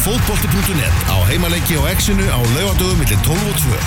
[0.00, 3.80] Fótbolti.net á heimaleiki og exinu á laugadögum millir 12 og 2.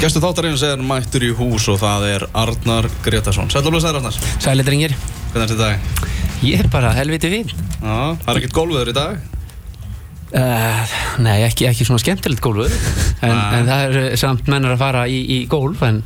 [0.00, 3.52] Gæstu þáttarins er mættur í hús og það er Arnar Gretarsson.
[3.52, 4.16] Sætla blöð sæður Arnar.
[4.40, 4.98] Sæli drengir,
[5.30, 6.19] Hvernig er þetta dag?
[6.46, 9.18] Ég er bara helviti fín Já, það er ekkert gólfiður í dag.
[10.36, 12.72] uh, Nei, ekki, ekki svona skemmtilegt gólfur
[13.26, 16.02] en, en það er samt mennur að fara í, í gólf en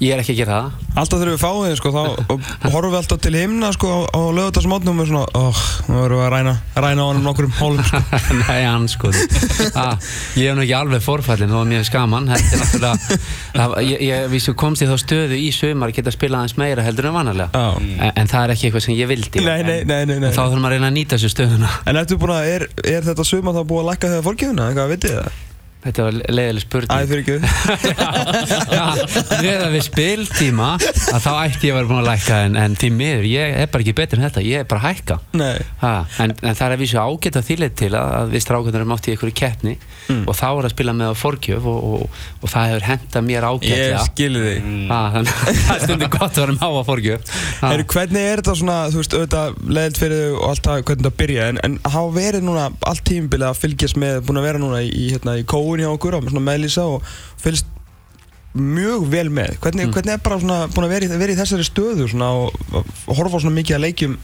[0.00, 0.88] ég er ekki að gera það.
[0.94, 2.02] Alltaf þegar við fáum þið sko, þá
[2.34, 6.20] og horfum við alltaf til himna sko á, á lögutarsmótnum og svona, óh, nú verðum
[6.20, 8.00] við að ræna, ræna á hann um nokkur hólum sko.
[8.42, 9.10] Nei, hann sko.
[9.74, 9.94] Ah,
[10.38, 12.96] Ég hef nú ekki alveg forfallin þó að mér er skaman Þetta er náttúrulega
[13.54, 16.84] það, Ég, ég vísu komst í þá stöðu í sumar að geta spilað aðeins meira
[16.86, 17.48] heldur en vanalega.
[17.54, 17.74] Já.
[17.78, 19.44] en, en það er ekki eitthvað sem ég vildi.
[19.44, 20.28] Nei, nei, nei, nei, nei.
[20.30, 21.72] En Þá þurfum maður að reyna að nýta þessu stöðuna.
[21.90, 25.53] En ertu búin að, er, er þetta suma þá búið að
[25.84, 25.88] það?
[25.88, 26.94] Þetta var leiðileg spurning.
[26.94, 27.36] Æ, fyrir ekki.
[29.44, 32.90] Þegar við spiltíma að þá ætti ég að vera búin að lækka en, en því
[32.98, 35.18] miður, ég er bara ekki betur en þetta ég er bara að hækka.
[35.84, 35.92] Ha,
[36.24, 38.96] en, en það er að vísu ágætt að þýlega til að, að við strákunar erum
[38.96, 40.26] átt í einhverju keppni Mm.
[40.28, 43.38] og þá er að spila með á forgjöf og, og, og það hefur hendað mér
[43.38, 46.88] ég ágætlega skilði þig ha, þannig að það stundir gott að vera með á að
[46.90, 47.32] forgjöf
[47.64, 51.06] Heru, Hvernig er þetta svona, þú veist, auðvitað leðilt fyrir þau og allt það, hvernig
[51.06, 51.78] þetta byrja en, en
[55.74, 57.70] búin hjá okkur og meðlýsa og fylgst
[58.54, 59.56] mjög vel með.
[59.62, 62.54] Hvernig, hvernig er bara svona búin að vera í, vera í þessari stöðu svona og,
[62.78, 64.14] og horfa svona mikið að leikjum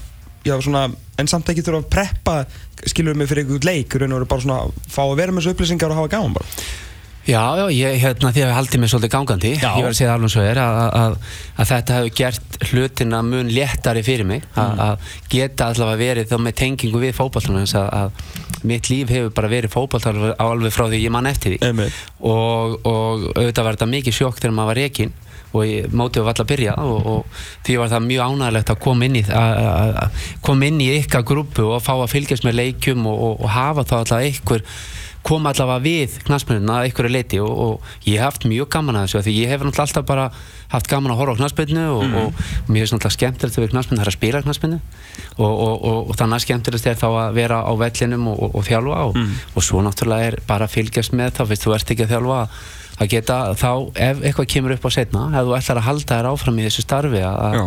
[0.47, 0.85] já, svona,
[1.19, 2.37] en samt ekki þurfa að preppa
[2.89, 5.43] skilur við mig fyrir einhvern leik raun og veru bara svona fá að vera með
[5.43, 6.49] þessu upplýsingar og hafa gaman bara
[7.29, 9.71] Já, já, ég, hérna, því að ég haldið mig svolítið gangandi Já.
[9.77, 11.17] ég var að segja alveg svo er að,
[11.69, 14.81] þetta hefur gert hlutina mun léttari fyrir mig að, Mm.
[14.81, 19.49] að geta allavega verið þá með tengingu við fótballtunum að, að mitt líf hefur bara
[19.53, 21.93] verið fótballtunum alveg frá því ég man eftir því Einmitt.
[22.21, 25.13] og, og auðvitað var þetta mikið sjokk þegar maður var rekin
[25.51, 28.81] og ég, mótið var alltaf að byrja og, og því var það mjög ánægilegt að
[28.85, 29.25] koma inn í
[30.47, 33.85] koma inn í ykkar grúpu og fá að fylgjast með leikjum og, og, og hafa
[33.85, 34.65] þá alltaf einhver
[35.27, 39.07] koma allavega við knaspinuna að einhverju leiti og, og ég hef haft mjög gaman að
[39.07, 40.27] þessu því ég hef náttúrulega alltaf bara
[40.73, 44.07] haft gaman að horfa á knaspinu og, og mér finnst náttúrulega skemmtilegt við knaspinu það
[44.07, 44.81] er að spila knaspinu
[45.37, 48.59] og, og, og, og þannig að skemmtilegt er þá að vera á vellinum og, og,
[48.61, 49.23] og þjálfa og,
[49.55, 52.41] og svo náttúrulega er bara að fylgjast með þá fyrst þú ert ekki að þjálfa
[53.01, 53.71] að geta þá
[54.09, 56.85] ef eitthvað kemur upp á setna ef þú ætlar að halda þér áfram í þessu
[56.85, 57.61] starfi að.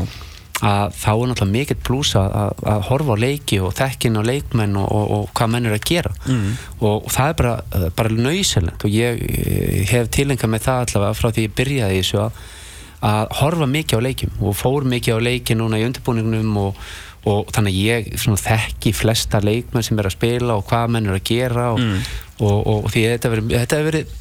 [0.64, 4.24] Að þá er náttúrulega mikill plús að, að, að horfa á leiki og þekkin á
[4.24, 6.12] leikmenn og, og, og hvað menn er að gera.
[6.24, 6.52] Mm.
[6.80, 9.24] og, og það er bara, bara nöysilegt og ég,
[9.92, 12.44] hef tilengað með það allavega frá því ég byrjaði þessu að,
[13.10, 16.80] að horfa mikið á leikim og fór mikið á leiki núna í undirbúningnum og,
[17.28, 21.20] og þannig ég svona, þekki flesta leikmenn sem er að spila og hvað menn er
[21.20, 21.84] að gera og,
[22.40, 24.18] og, og, því þetta hefur verið,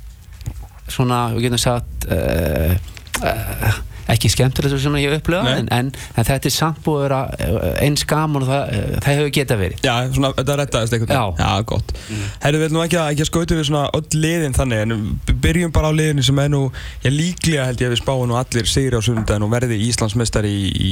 [0.91, 2.75] svona, við getum sagt uh,
[3.23, 3.81] uh,
[4.11, 5.59] ekki skemmtilegt sem ég upplifa Nei.
[5.61, 8.95] en, en, en þetta er samt búið að vera uh, eins gaman og það, uh,
[9.05, 11.43] það hefur geta verið Já, svona, þetta rettaðist einhvern Já.
[11.43, 12.25] Já, gott mm.
[12.47, 14.97] Herru, við ætlum ekki að, að skauta við svona öll liðin þannig en
[15.45, 16.63] byrjum bara á liðinu sem er nú
[17.05, 20.51] Já, líklega held ég að við spáum nú allir sigri á sundaginn og verði Íslandsmeistari
[20.53, 20.91] í, í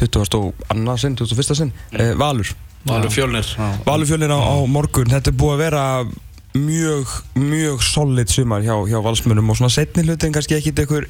[0.00, 0.42] 22.
[1.00, 1.56] sinn, 21.
[1.62, 2.52] sinn eh, Valur
[2.82, 3.46] Valur fjölnir.
[3.86, 5.82] Valur fjölnir á, á morgun Þetta er búið að vera
[6.58, 11.06] mjög, mjög solid sumar hjá, hjá valsmönum og svona setni hlutin kannski ekkit einhver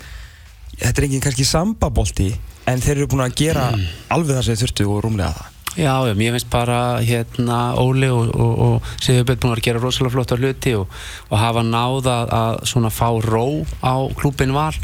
[0.79, 2.33] Þetta er engin kannski sambabolti
[2.71, 3.71] en þeir eru búin að gera
[4.13, 5.49] alveg það sem þeir þurftu og rúmlega það.
[5.73, 10.13] Já, já, mér finnst bara hérna Óli og, og, og Sigurbjörn búin að gera rosalega
[10.13, 10.99] flotta hluti og,
[11.31, 13.47] og hafa náða að svona fá ró
[13.81, 14.75] á klúbin val.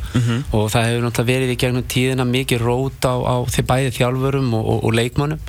[0.57, 4.55] Og það hefur náttúrulega verið í gegnum tíðina mikið rót á, á því bæði þjálfurum
[4.57, 5.45] og, leikmönnum.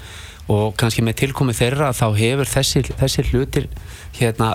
[0.50, 3.70] Og kannski með tilkomi þeirra þá hefur þessi, þessi hlutir
[4.18, 4.50] hérna,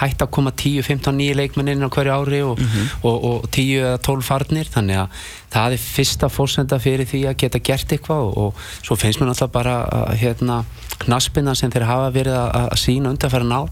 [0.00, 2.60] hægt að koma 10, 15, 9 leikmenn inn á hverju ári og,
[3.02, 4.70] og, og 10 eða 12 farnir.
[4.70, 8.98] Þannig að það er fyrsta fórsenda fyrir því að geta gert eitthvað og, og svo
[9.00, 9.76] finnst mér náttúrulega bara
[10.20, 10.62] hérna,
[11.00, 13.68] knaspina sem þeir hafa verið að, að sína undanfæra nál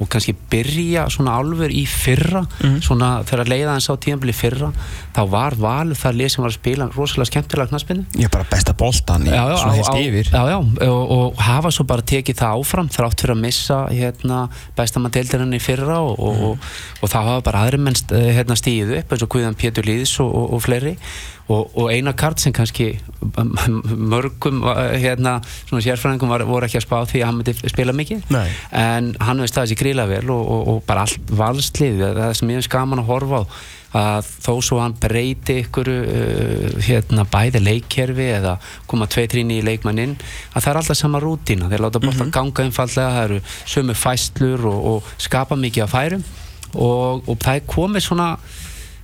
[0.00, 2.40] og kannski byrja svona alveg í fyrra
[2.80, 4.70] svona þegar leiða hans á tíðanbili fyrra
[5.16, 8.06] þá var valur það lið sem var að spila rosalega skemmtilega knaspinu.
[8.16, 10.30] Ég er bara besta boltan í já, já, svona heilt yfir.
[10.32, 14.40] já, já, og, og hafa svo bara tekið það áfram þrátt fyrir að missa hérna,
[14.78, 16.70] bestamann í fyrra og, og, og,
[17.02, 19.92] og það hafa bara aðri menn hérna, stíðu upp eins og Guðan Pétur
[20.24, 20.96] og, og fleiri
[21.50, 24.62] og, og eina kart sem kannski mörgum
[24.94, 28.22] hérna, svona sérfræðingum var, voru ekki að spá því að hann myndi spila mikið.
[28.30, 28.46] Nei.
[28.70, 32.54] en hann hefur staðið sér gríla vel og, og, og bara allt valslið það sem
[32.54, 33.44] ég finnst gaman að horfa á
[33.96, 38.56] að þó svo hann breyti ykkur uh, hérna bæði leikkerfi eða
[38.90, 40.14] koma tvei tríni í leikmann inn
[40.54, 41.70] að það er alltaf sama rútína.
[41.70, 43.40] Þeir láta bótt að ganga einfallega það eru
[43.74, 46.24] sömu fæslur og, og skapa mikið af færum.
[46.70, 48.28] Og, og það er komið svona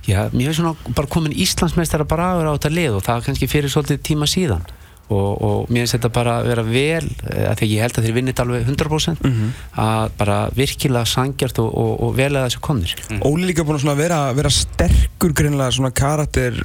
[0.07, 3.25] já, mér finnst svona bara komin Íslandsmeistara bara aður á þetta lið og það er
[3.29, 4.67] kannski fyrir svolítið tíma síðan.
[5.07, 8.07] Og, og mér finnst þetta bara að vera vel eh, að því ég held að
[8.07, 9.29] þeir vinnit alveg 100%
[9.79, 12.95] að bara virkilega sangjart og, og, og vel að þessu komnir.
[13.23, 16.59] Óli líka búin að vera, vera sterkur greinlega svona karakter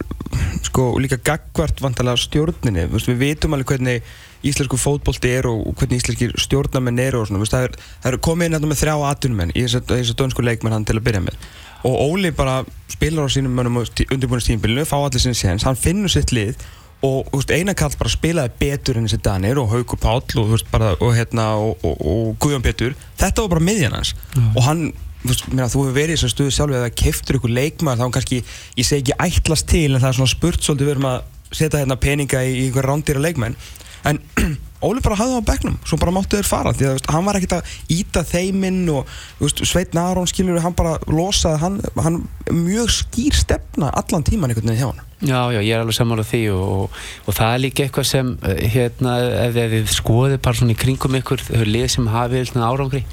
[0.67, 2.89] sko, líka gagvart vantarlega stjórninni.
[2.91, 4.13] Vist, við vitum alveg hvernig
[4.43, 8.57] íslensku fótbolti er og hvernig íslenskir stjórnarmenn eru og svona, það, er, það eru komið
[8.59, 9.55] inn með þrjá atvinnumenn.
[9.55, 11.39] Í þess að dönsku leikmenn hann til að byrja með
[11.83, 12.63] og Óli bara
[12.93, 16.57] spilar á sínum mönnum undirbúinist tímbilinu, fá allir sinni séns hann finnur sitt lið
[17.03, 20.69] og veist, Einar Karl bara spilaði betur enn þessi Danir og Haukur Páll og, veist,
[20.71, 22.95] bara, og, hérna, og, og, og Guðjón Pétur.
[23.19, 24.15] Þetta var bara miðjan hans.
[24.55, 24.85] Og hann
[25.25, 28.43] veist, meina, þú hefur verið í þessu stuðu sjálf eða keftur ykkur leikmaður þá kannski,
[28.79, 31.19] ég segi ekki ætlast til en það er svona spurt svolítið við erum að
[31.53, 33.59] setja hérna peninga í, í einhver rándýra leikmenn.
[34.07, 34.23] En
[34.83, 37.27] Óli bara hafði það á bekknum svo bara máttu þeir fara því að veist, hann
[37.29, 42.19] var ekkert að íta þeiminn og veist, Sveit Narón skilur hann bara losaði hann, hann
[42.51, 46.25] mjög skýr stefna allan tíman einhvern veginn hjá hann Já, já, ég er alveg sammála
[46.27, 49.13] því og, og, og það er líka eitthvað sem eh, hérna,
[49.45, 53.05] ef þið skoðið bara svona í kringum ykkur, þau lið sem hafið árangri,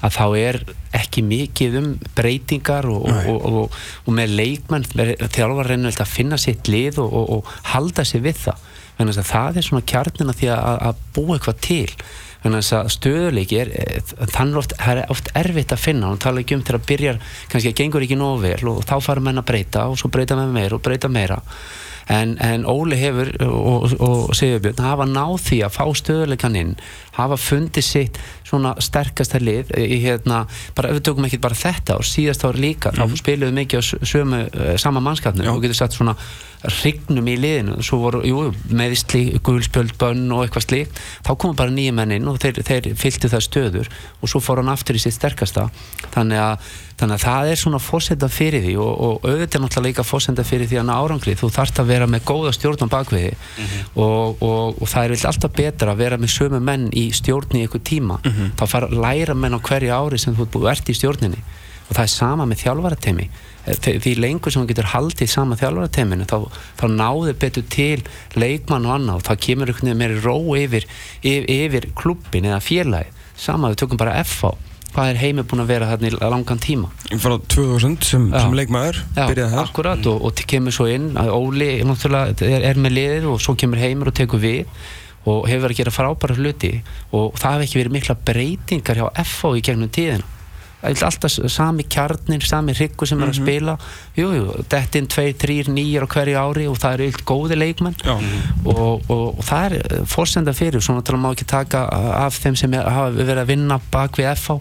[0.00, 0.58] að þá er
[0.96, 7.02] ekki mikið um breytingar og, og, og með leikmenn þjálfar reynir að finna sitt lið
[7.04, 8.69] og halda sig við það
[9.00, 11.94] það er svona kjarnina því að, að búa eitthvað til.
[12.40, 16.12] Þannig að stöðuleiki er, eh, þannig oft, er oft erfitt að finna.
[16.12, 17.20] Og tala ekki um þegar að byrjar,
[17.52, 20.36] kannski að gengur ekki nógu vel og þá fara menn að breyta og svo breyta
[20.36, 21.40] menn meira og breyta meira.
[22.10, 26.72] En, en Óli hefur og, og, og Sigurbjörn hafa náð því að fá stöðuleikan inn
[27.20, 28.20] hafa fundið sitt
[28.50, 30.44] svona sterkasta lið í hérna,
[30.76, 33.82] bara ef við tökum ekki bara þetta og síðast ári líka, þá spiluðu mikið á
[34.12, 35.50] sömu, uh, sama mannskapnum.
[35.52, 36.16] Og getur sett svona
[36.60, 37.78] hrygnum í liðinu.
[37.84, 42.28] Svo voru, jú, meðisli, gulspjöld, bönn og eitthvað slíkt, þá komu bara nýja menn inn
[42.28, 43.90] og þeir, þeir fylgtu það stöður
[44.20, 45.68] og svo fór hann aftur í sitt sterkasta.
[46.12, 46.68] Þannig að,
[47.00, 50.68] þannig að það er svona fórsenda fyrir því og, og auðvitað náttúrulega líka fórsenda fyrir
[50.68, 51.36] því að ná árangri.
[51.40, 53.32] Þú þarft að vera með góða stjórn á bakviði
[53.94, 57.56] og, og, og það er vilt alltaf betra að vera með sömu menn í stjórn
[57.58, 58.20] í einhver tíma
[58.58, 61.42] þá fara læra menn á hverju ári sem þú ert búið- ert í stjórninni.
[61.90, 63.24] Og það er sama með þjálfaratemi
[64.00, 66.36] því lengur sem þú getur haldið sama þjálfarateminu þá,
[66.78, 68.02] þá náður betur til
[68.38, 70.86] leikmann og annað og þá kemur einhvern veginn meiri ró yfir,
[71.22, 74.54] yfir, yfir klubbin eða félagi sama við tökum bara FH
[74.94, 76.88] hvað er heimi búin að vera þarna í langan tíma?
[77.22, 79.26] Frá 2000 sem, sem leikmaður Já,
[79.62, 83.78] akkurat og, og kemur svo inn að Óli er, er með liðið og svo kemur
[83.82, 84.64] heimur og tekur við
[85.28, 86.72] og hefur verið að gera frábæra hluti
[87.12, 90.39] og það hefur ekki verið mikla breytingar hjá FH í gegnum tíðina
[90.82, 93.76] alltaf sami kjarnir, sami hryggur sem er að spila.
[94.16, 97.98] Jú, jú, dettin 2, 3, 9 á hverju ári og það eru eilt góði leikmenn.
[98.64, 101.84] Og, og, og það er eh, forsenda fyrir, svo náttúrulega má ekki taka
[102.24, 104.58] af þeim sem hafa verið að vinna bak við FH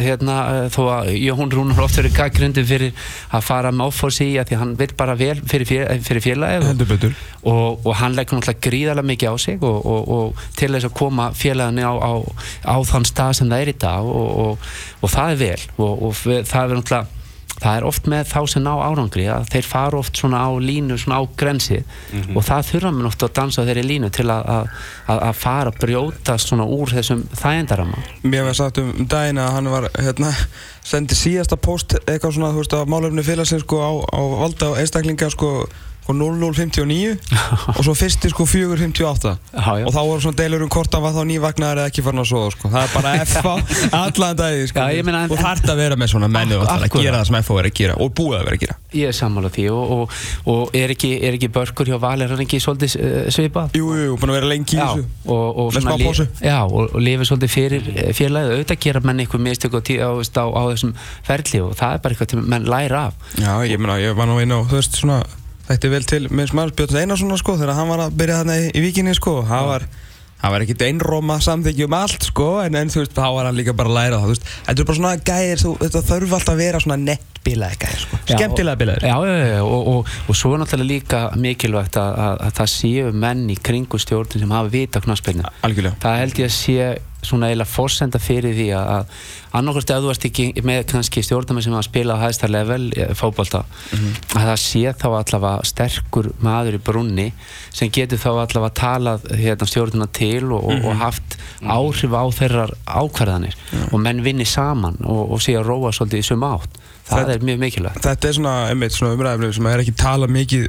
[0.00, 4.44] hérna, eh, þó að Jón Rúnar oft verið gaggrindi fyrir að fara með offósi í
[4.48, 7.06] því hann vil bara vel fyrir, fél, fyrir félagið og,
[7.42, 10.96] og, og hann leggur náttúrulega gríðarlega mikið á sig og, og, og til þess að
[10.98, 12.12] koma félaginu á, á,
[12.64, 14.70] á þann stað sem það er í dag og, og,
[15.02, 15.70] og það er vel.
[15.78, 17.06] Og, og það er náttúrulega
[17.58, 20.98] það er oft með þá sem ná árangri að þeir fara oft svona á línu,
[21.00, 21.80] svona á grensi.
[22.36, 24.68] Og það þurfa mér náttúrulega að dansa á þeirri línu til að, að,
[25.06, 29.52] að, að fara að brjótast svona úr þessum þægendarama Mér var sagt um daginn að
[29.56, 30.32] hann var hérna,
[30.86, 34.80] sendi síðasta post eitthvað svona, þú veist, að málefni félagsins sko á, á valda og
[34.82, 35.52] einstaklinga sko,
[36.08, 37.18] sko 0059
[37.76, 39.84] og svo fyrsti sko 458 Já, já.
[39.84, 42.28] og þá voru svona deilur um hvort hann var þá nývagnar eða ekki farin að
[42.30, 42.70] soða sko.
[42.72, 43.46] það er bara FH
[44.00, 44.86] allan dagi sko.
[44.88, 47.38] Já, meina, en- og þarf að vera með svona menni og að gera það sem
[47.42, 49.92] FH er að gera og búið að vera að gera ég er sammála því og,
[49.98, 50.16] og,
[50.54, 54.16] og er, ekki, ekki börkur hjá Val er hann ekki svolítið uh, svipað Jú, jú,
[54.16, 56.26] búin að vera lengi í þessu og, og, Með svona smá li- pásu.
[56.40, 56.58] já,
[57.08, 60.94] lifið svolítið fyrir eh, félagið auðvitað gera menn einhver mistök á, á, á, á þessum
[61.28, 64.30] ferli og það er bara eitthvað til menn læra af Já, ég meina, ég var
[64.32, 65.20] nú inn á, þú veist, svona
[65.68, 68.54] Þetta er vel til með smal Björn Einarsson sko, þegar hann var að byrja þarna
[68.56, 69.82] í, í vikinni sko, hann var,
[70.40, 73.74] var ekkit einróma samþykju um allt sko, en, en þú veist, þá var hann líka
[73.76, 76.80] bara að læra það, þetta er bara svona gæðir, þú, þetta þarf alltaf að vera
[76.84, 79.08] svona nettbílaði gæðir sko, skemmtilega bílaðir.
[79.10, 82.72] Já, já, já, og, og, og svo er náttúrulega líka mikilvægt að, að, að það
[82.78, 85.08] séu menn í kringu stjórnum sem hafa vita á
[85.68, 86.00] Algjörlega.
[86.00, 86.90] það held ég að sé
[87.22, 91.64] svona eiginlega fórsenda fyrir því að, að annarkvæmst ef þú ert ekki með kannski stjórnarmenn
[91.66, 93.64] sem að spila á hæðsta level eh, fótbolta
[94.36, 97.26] að það sé þá allavega sterkur maður í brunni
[97.74, 102.74] sem getur þá allavega talað hérna, stjórnarna til og, og, og haft áhrif á þeirrar
[102.86, 103.56] ákvarðanir.
[103.90, 106.78] Og menn vinni saman og, og sé að róa svolítið í suma átt.
[107.08, 108.02] Það Þetta- er mjög mikilvægt.
[108.04, 110.66] Þetta er svona, einmitt, svona umræðaflöf sem er ekki talað mikið,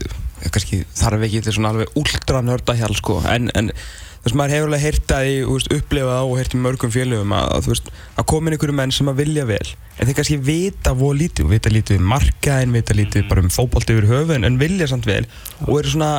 [0.50, 3.74] kannski þarf ekki til svona alveg ultra nördahjál sko, en, en
[4.24, 6.62] þess að maður hefur alveg heyrt að því, þú veist, upplifað á og heyrt í
[6.64, 10.20] mörgum félögum að, að, veist, að komin einhverju menn sem að vilja vel, en þeir
[10.20, 14.10] kannski vita voru lítið, og vita lítið um markaðin, vita lítið bara um fótbolti yfir
[14.12, 15.24] höfun, en vilja samt vel
[15.68, 16.14] og eru svona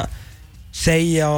[0.71, 1.29] segja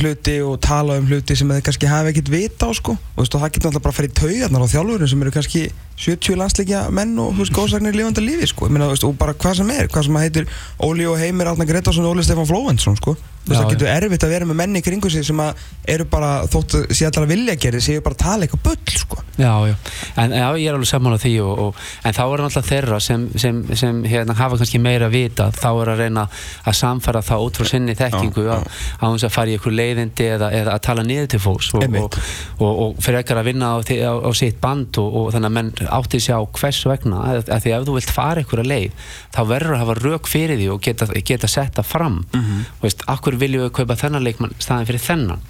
[0.00, 2.94] hluti og tala um hluti sem þeir kannski hafa ekkert vita á sko.
[2.96, 5.32] Og, veist, og það getur alltaf bara að fara í taugarnar á þjálfurinn sem eru
[5.34, 5.62] kannski
[6.00, 8.70] 70 landsleikja menn og veist, góðsagnir í lifandi lífi sko.
[8.72, 10.48] Meina, og bara hvað sem er, hvað sem heitir
[10.80, 14.24] Óli og Heimir Átna Gretarsson og Óli Stefán Flóventsson sko Þú veist, það getur erfitt
[14.26, 17.24] að vera með menni í kringu sig sem að eru bara, þótt að sé allar
[17.26, 19.22] að vilja gera séu bara að tala eitthvað bull sko.
[19.40, 19.74] Já, já,
[20.20, 23.24] en já, ég er alveg sammála því og, og, en þá er alltaf þeirra sem,
[23.40, 26.26] sem, sem hérna, hafa kannski meira að vita þá er að reyna
[26.68, 28.58] að samfæra það út frá sinni þekkingu á,
[29.00, 32.18] þess að fara í ykkur leiðindi eða, eða að tala niður til fólks og, og,
[32.60, 35.50] og, og fyrir ekkert að vinna á, því- á, á sitt band og, og þannig
[35.50, 39.08] að menn átti sig á hvers vegna að því ef þú vilt fara að leið
[39.34, 42.20] þá verður að hafa rauk fyrir því og geta, geta setta fram.
[42.34, 42.64] Mm -hmm.
[42.82, 45.40] veist, akkur viljum við kaupa þennan leikmann staðin fyrir þennan?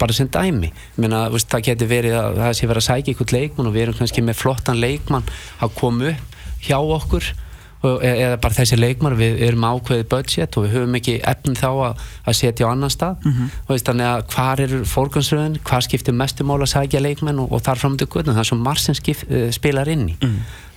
[0.00, 0.72] Bara sem dæmi.
[0.98, 3.82] Meina, veist, það getur verið að það sé verið að sækja ykkur leikmann og við
[3.82, 5.30] erum kannski með flottan leikmann
[5.62, 7.30] að koma upp hjá okkur
[7.80, 11.56] og, e- eða bara þessi leikmann við erum ákveðið budget og við höfum ekki efn
[11.56, 13.22] þá að, að setja á annan stað.
[13.24, 13.52] Mm -hmm.
[13.68, 17.62] veist, þannig að hvar eru fórgansröðin hvað skiptir mestu mál að sækja leikmenn og, og
[17.64, 20.16] þar fram til guðnum, það er svo marg sem skip, uh, spilar inn í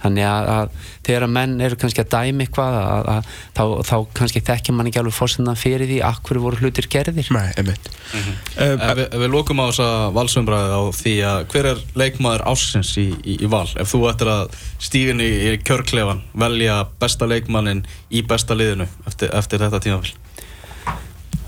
[0.04, 3.96] þannig að, að þegar að menn eru kannski að dæmi eitthvað að, að, þá, þá
[4.20, 7.32] kannski þekkja mann ekki alveg fórsendan fyrir því akkur voru hlutir gerðir.
[7.34, 7.90] Nei, einmitt.
[8.14, 12.94] Ef við, ef við lókum á þessa valsumræði á því að hver er leikmaður ásins
[13.00, 13.68] í, í, í val?
[13.80, 19.32] Ef þú ættir að stíðin í, í kjörklefan velja besta leikmannin í besta liðinu eftir,
[19.34, 20.14] eftir þetta tímafél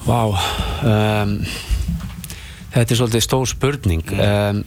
[0.05, 1.39] Vá um,
[2.75, 4.09] Þetta er svolítið stór spurning.
[4.19, 4.57] Um,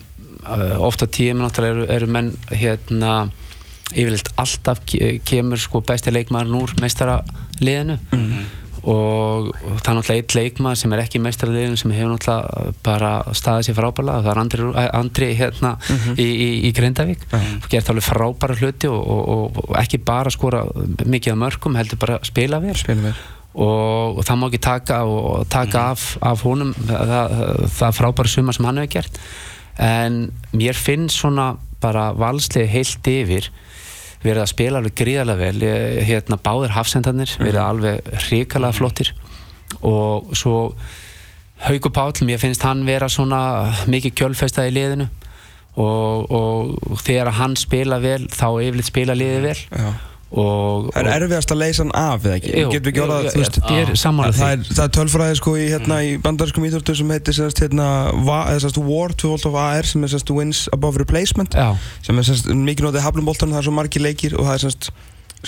[0.48, 3.28] uh, Ofta tíum náttúrulega eru, eru menn hérna
[3.94, 7.98] yfirleitt alltaf ke- kemur sko besti leikmaður úr meistaraliðinu
[8.88, 9.48] og
[9.82, 13.76] það er náttúrulega eitt leikmaður sem er ekki meistaraliðinu sem hefur náttúrulega bara staðið sér
[13.76, 14.22] frábærlega.
[14.22, 15.72] Það er Andri, Rú- Andri hérna
[16.14, 17.24] í, í, í Grindavík.
[17.64, 20.62] Og gert alveg frábæra hluti og, og, og ekki bara skora
[21.04, 22.76] mikið af mörgum heldur bara spila við
[23.58, 28.28] og, og það má ekki taka, og, taka af, af honum það, það, það frábæra
[28.30, 29.18] suma sem hann hefur gert.
[29.82, 30.20] En
[30.54, 33.50] mér finnst svona bara valslið heilt yfir
[34.22, 35.74] verið að spila alveg gríðarlega vel.
[36.08, 39.12] Hérna báðir hafsendarnir verið alveg hrikalega flottir.
[39.84, 40.58] Og svo
[41.58, 43.40] Haukur Páll, mér finnst hann vera svona
[43.90, 45.08] mikið kjölfestað í liðinu.
[45.78, 49.58] Og, og þegar hann spila vel þá yfirleitt spila liðið vel.
[49.70, 49.90] Já.
[50.28, 52.50] Og, Það er erfiðast að leysa hann af eða ekki?
[52.52, 54.56] Jú, jú, orðað, jú, veist ég er sammála það því.
[54.58, 57.86] er, það er tölfræði sko í, hérna, í bandarískum íþórtu sem heitir hérna,
[58.28, 61.70] eða, WAR, 2 volt of AR sem er sérst, Wins Above Replacement Já,
[62.04, 64.90] sem er sérst, mikið notið haflumboltan það er svo margir leikir og það er sérst,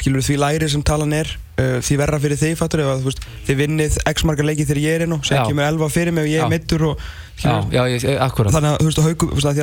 [0.01, 1.29] skilur því læri sem talan er
[1.61, 4.85] uh, því verra fyrir þig fattur að, þú veist, þið vinnið x margar leiki þegar
[4.87, 5.45] ég er inn og sem Já.
[5.51, 8.85] kemur 11 fyrir mig og ég er mittur og skilur, já, ég, akkurat þannig að
[8.85, 9.09] þú veist, að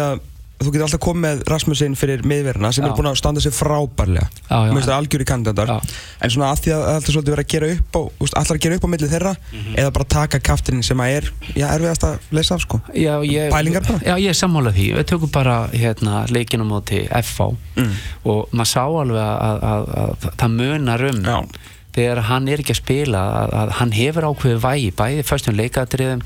[0.04, 0.26] að
[0.58, 2.90] þú getur alltaf komið með Rasmusin fyrir miðverðina sem Já.
[2.90, 4.26] er búin að standa sig frábærlega.
[4.50, 5.78] Mér finnst það algjöri kandidatar Já.
[6.26, 8.00] en svona að því að það alltaf svolítið verið að gera upp
[8.42, 9.34] allar að gera upp á milli þeirra
[9.78, 13.52] eða bara taka kaftin sem að er já, erfiðast að leysa af sko já, ég,
[13.54, 14.02] Pælingar bara?
[14.02, 17.92] Já, ég er sammála því Við tökum bara hérna, leikinu móti FH Mm.
[18.26, 21.52] og maður sá alveg að, að, að, að það munar um
[21.94, 26.24] þegar hann er ekki að spila að, að hann hefur ákveðið vægi bæði fyrstum leikadriðum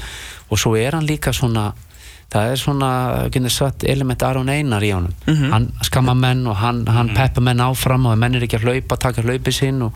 [0.47, 1.73] og svo er hann líka svona
[2.31, 2.89] það er svona,
[3.33, 5.50] getur satt element Aron Einar í honum Mhm.
[5.51, 8.97] hann skamma menn og hann, hann peppa menn áfram og menn er ekki að hlaupa,
[8.97, 9.91] taka hlaupið sinn og,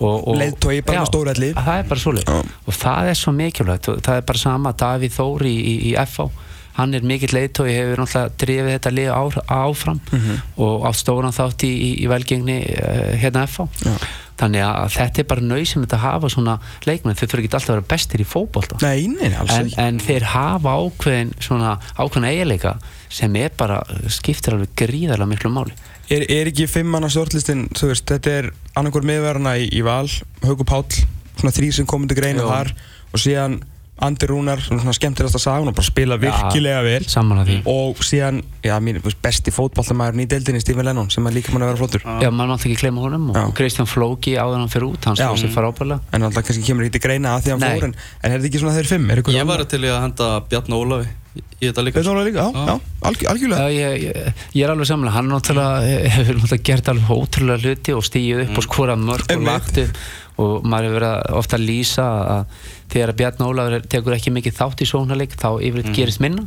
[0.00, 1.54] og, og Leiðtogi bara stórelli.
[1.56, 2.38] það er bara svoleið Já.
[2.66, 6.28] og það er svo mikilvægt það er bara sama Davíð Þóri í, í, í FH
[6.78, 9.22] hann er mikill leiðtói, hefur náttúrulega drifið þetta lið á,
[9.66, 10.40] áfram Mhm.
[10.56, 13.94] og átt stóran þátt í, í, í velgengni uh, hérna FH Já.
[14.40, 16.54] þannig að þetta er bara nöysynlegt að hafa svona
[16.88, 18.28] leikmenn, þau þurfa ekki alltaf að vera bestir í
[19.36, 22.76] alls en, en þeir hafa ákveðin svona ákveðin eiginleika
[23.12, 25.74] sem er bara, skiptir alveg gríðarlega miklu máli
[26.10, 28.48] er, er ekki fimmanna stjórnlistin, þú veist, þetta er
[28.80, 30.08] annarkur miðverðana í, í val,
[30.46, 30.88] Hauku Páll
[31.36, 32.48] svona þrý sem komandi greina Jú.
[32.48, 32.72] þar
[33.12, 33.60] og síðan
[34.06, 37.04] Andi Rúnar, svona skemmtilegasta sagan og bara spila virkilega vel.
[37.10, 37.58] Saman að því.
[37.72, 41.72] Og síðan, já, mín besti fótballtamæðurinn í deildinni, Stephen Lennon sem er líka mann að
[41.72, 42.06] vera flottur.
[42.24, 43.42] Já, maður mátti ekki gleyma honum Já.
[43.44, 46.66] og Kristján Flóki áður en hann fyrir út, hann stóð sér frábælega en alltaf kannski
[46.66, 48.76] kemur ekki til greina að því að hann fór en, en er þetta ekki svona
[48.78, 49.10] þeir fimm?
[49.10, 52.00] Er Ég var til í að henda Bjarni Ólafi í, þetta líka.
[52.00, 52.44] Veit þú líka?
[52.44, 52.64] Já, Já.
[52.66, 52.74] já,
[53.10, 53.60] alg, algjörlega.
[53.60, 55.74] Já, ég, ég, ég er alveg samlega, hann náttúrulega
[56.16, 58.60] hefur náttúrulega gert alveg ótrúlega hluti og stíð upp
[60.36, 62.60] og maður hefur verið að ofta að lýsa að
[62.90, 66.46] þegar Bjarni Ólafur tekur ekki mikið þátt í sóknarleik þá yfirleitt gerist minna.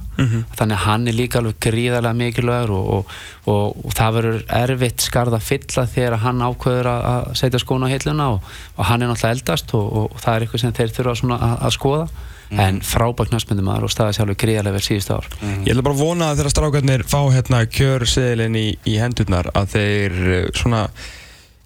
[0.58, 3.14] Þannig að hann er líka alveg gríðarlega mikilvægur og, og,
[3.46, 7.94] og, og það verður erfitt skarð að fylla þegar hann ákveður að, setja skóna á
[7.94, 11.18] hilluna og, og hann er náttúrulega eldast og, og það er eitthvað sem þeir þurfa
[11.22, 12.08] svona að, að skoða.
[12.54, 15.30] En frábæk knastmyndum maður og staði alveg gríðarlega vel síðustu ár.
[15.64, 19.72] Ég ætla bara að vona að þegar strákarnir fá hérna kjörseðilinn í, í hendurnar að
[19.74, 20.84] þeir uh, svona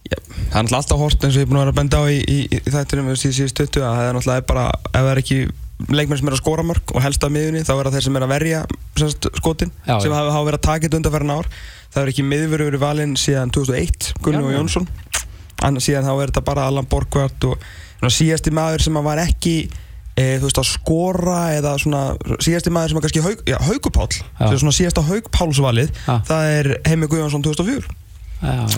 [0.07, 2.01] já, það er náttúrulega alltaf hort eins og ég er búin að vera að benda
[2.01, 5.11] á í, í, í þættunum í síðan stuttu að það er náttúrulega bara ef það
[5.13, 5.39] er ekki
[5.93, 8.15] leikmenn sem er að skora mörg og helst af miðunni þá er það þeir sem
[8.17, 8.61] er að verja
[8.97, 10.15] semst, skotin Já, sem já.
[10.17, 11.49] hafa, hafa verið að taka þetta undanferðin ár
[11.93, 14.57] það er ekki miðveru verið valinn síðan 2001 Gunni Já, og já.
[14.57, 14.87] Jónsson
[15.67, 17.67] annars síðan þá er þetta bara Allan Borgvart og
[18.13, 19.55] síðasti maður sem var ekki
[20.17, 22.01] e, þú veist að skora eða svona
[22.41, 24.09] síðasti maður sem að kannski haug, já, haugupál
[24.49, 26.13] er svona síðasta haugpálsvalið Já.
[26.29, 28.06] það er Heimi Guðjónsson 2004 Já, já.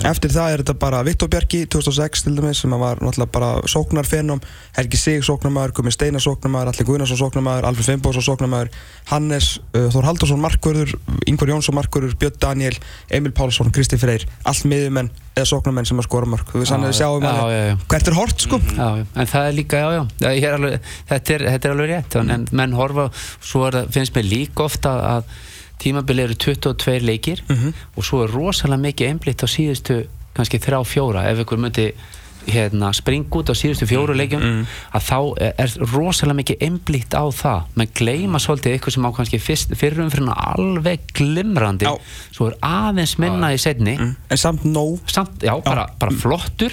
[0.08, 3.50] Eftir það er þetta bara Viktor Bjarki 2006 til dæmis sem að var náttúrulega bara
[3.68, 4.40] sóknarfenum
[4.76, 8.72] Helgi Sig sóknarmæður, Gumi Steinar sóknarmæður Alli Guðnarsson sóknarmæður, Alfred Fimboðsson sóknarmæður
[9.10, 10.94] Hannes uh, Þór Haldursson markvörður
[11.28, 12.78] Ingvar Jónsson markvörður, Björn Daniel
[13.10, 17.30] Emil Pálsson, Kristi Freyr allt miðjumenn eða sóknarmenn sem að skora mörg við sjáum já,
[17.30, 17.76] að já, já.
[17.92, 18.58] hvert er hort sko.
[18.74, 21.92] Já, já, en það er líka, já, já, er alveg, þetta, er, þetta er alveg
[21.92, 23.06] rétt, en, en menn horfa,
[23.38, 25.32] svo er finnst mér líka ofta að
[25.80, 27.42] tímabili eru 22 leikir
[27.96, 30.02] og svo er rosalega mikið einblitt á síðustu
[30.36, 31.90] kannski þrjá fjóra, ef ykkur myndi
[32.50, 34.64] hérna, springa út á síðustu fjóru leikjum
[34.96, 39.40] að þá er, rosalega mikið einblitt á það, menn gleyma svolítið eitthvað sem á kannski
[39.42, 41.92] fyrst, fyrrum fyrir alveg glimrandi, Já.
[42.32, 45.04] svo er aðeins minna í setni en samt nóg.
[45.12, 46.72] Samt, já, bara, bara flottur.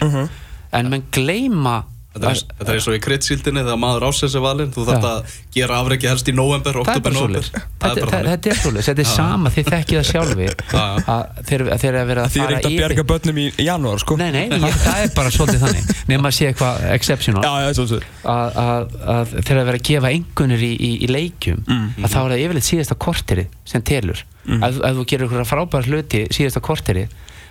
[0.72, 1.82] En menn gleyma
[2.18, 5.06] Þetta er, þetta er eins og í kryddsíldinni þegar maður ásins er valinn þú þarft
[5.06, 5.12] Já.
[5.12, 9.10] að gera afreiki helst í november, er oktober, november er þetta, er svoleiðis, þetta er
[9.12, 10.86] sama þið þekkið það sjálfir Já.
[11.14, 13.48] að þeir að þeir að vera að því er fara ekkert að bjarga börnum í
[13.68, 14.18] janúar sko.
[14.20, 17.46] Nei, nei, ég, það er bara svolítið þannig nema að sé eitthvað exceptional.
[17.78, 18.02] Svo, svo.
[18.34, 22.20] að, að, að þeir að vera að gefa engunir í, í, í leikjum að þá
[22.24, 24.24] er það yfirleitt síðasta korteri sem telur.
[24.48, 27.08] Ef, ef þú gerir eitthvað frábær hluti síðasta korteri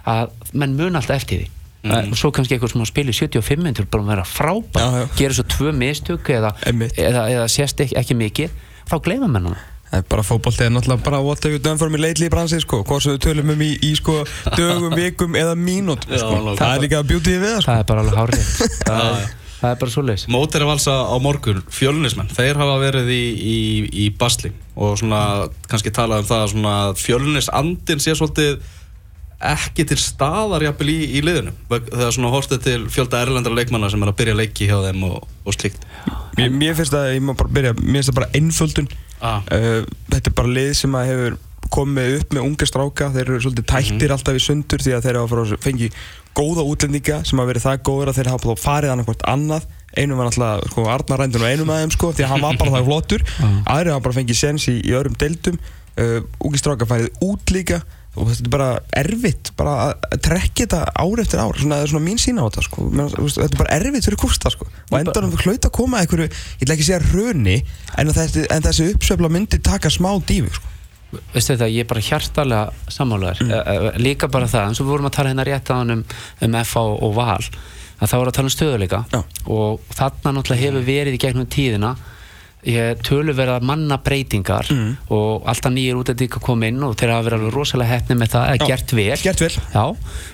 [0.07, 1.53] að menn mun alltaf eftir því
[1.87, 2.11] mm.
[2.15, 5.01] og svo kannski eitthvað sem að spila í 75 minnur bara að vera frábær, Já,
[5.03, 5.07] já.
[5.23, 9.65] gera svo tvö mistök eða, eða, eða sést ekki, ekki mikið þá gleyma menn hana
[9.87, 12.31] Það er bara fótbolti er náttúrulega bara what have you done for me lately í
[12.33, 14.17] bransi sko, hvort sem við tölum um í, í sko
[14.59, 16.27] dögum, vikum eða mínút sko.
[16.27, 16.57] nákvæmlega.
[16.59, 18.49] það er líka beauty við það sko það er bara alveg hárið
[18.91, 22.59] það, er- það er bara svo leis Mót er að valsa á morgun, fjölunismenn, þeir
[22.65, 23.23] hafa verið í,
[23.55, 23.57] í,
[24.05, 25.21] í basli og svona
[25.71, 28.59] kannski talað um það að svona fjölunisandin sé svolítið
[29.37, 31.53] ekki til staðar jafnvel í, í liðinu?
[31.69, 35.27] Þegar svona hortið til fjölda erlendra leikmanna sem er að byrja leiki hjá þeim og,
[35.45, 35.85] og slíkt.
[36.39, 38.89] Mér, mér finnst það, ég má bara byrja mér finnst það bara einföldun.
[39.17, 39.45] Ah.
[39.53, 41.39] uh, þetta er bara lið sem að hefur
[41.73, 45.19] komið upp með unga stráka þeir eru svolítið tættir alltaf í sundur því að þeir
[45.33, 45.89] fara að fengi
[46.37, 49.67] góða útlendinga sem hafa verið það góður að þeir hafa bara farið annað hvort annað.
[49.97, 52.75] Einum var náttúrulega sko, Arnar Rændun og einum aðeim sko, því að hann var bara
[52.75, 53.25] það flottur.
[53.73, 55.57] Aðri hafa bara fengið sens í, í öðrum deildum.
[55.97, 57.81] Uh, ungi stráka farið út líka
[58.17, 61.93] og þetta er bara erfitt bara að trekja þetta ár eftir ár svona, það er
[61.93, 62.87] svona mín sína á þetta sko.
[62.93, 64.69] Veist, þetta er bara erfitt fyrir kústa sko.
[64.91, 67.59] og endanum við hlaut að koma einhverju ég ætla ekki að segja röni
[67.97, 70.75] en, þessi, en þessi uppsveifla myndi taka smá dífi sko.
[71.35, 74.03] veistu þetta, ég er bara hjartalega sammálaður mm.
[74.03, 76.05] líka bara það, eins og við vorum að tala hérna rétt á hann um,
[76.49, 77.41] um FA og Val
[77.97, 79.05] að það voru að tala um stöðuleika
[79.49, 81.97] og þarna náttúrulega hefur verið í gegnum tíðina
[82.67, 84.69] ég tölu verið að manna breytingar
[85.15, 88.33] og alltaf nýjir útendík að koma inn og þeir hafa verið alveg rosalega hefni með
[88.35, 89.17] það, eða gert vel.
[89.23, 89.51] Gert vel.
[89.75, 89.85] Já,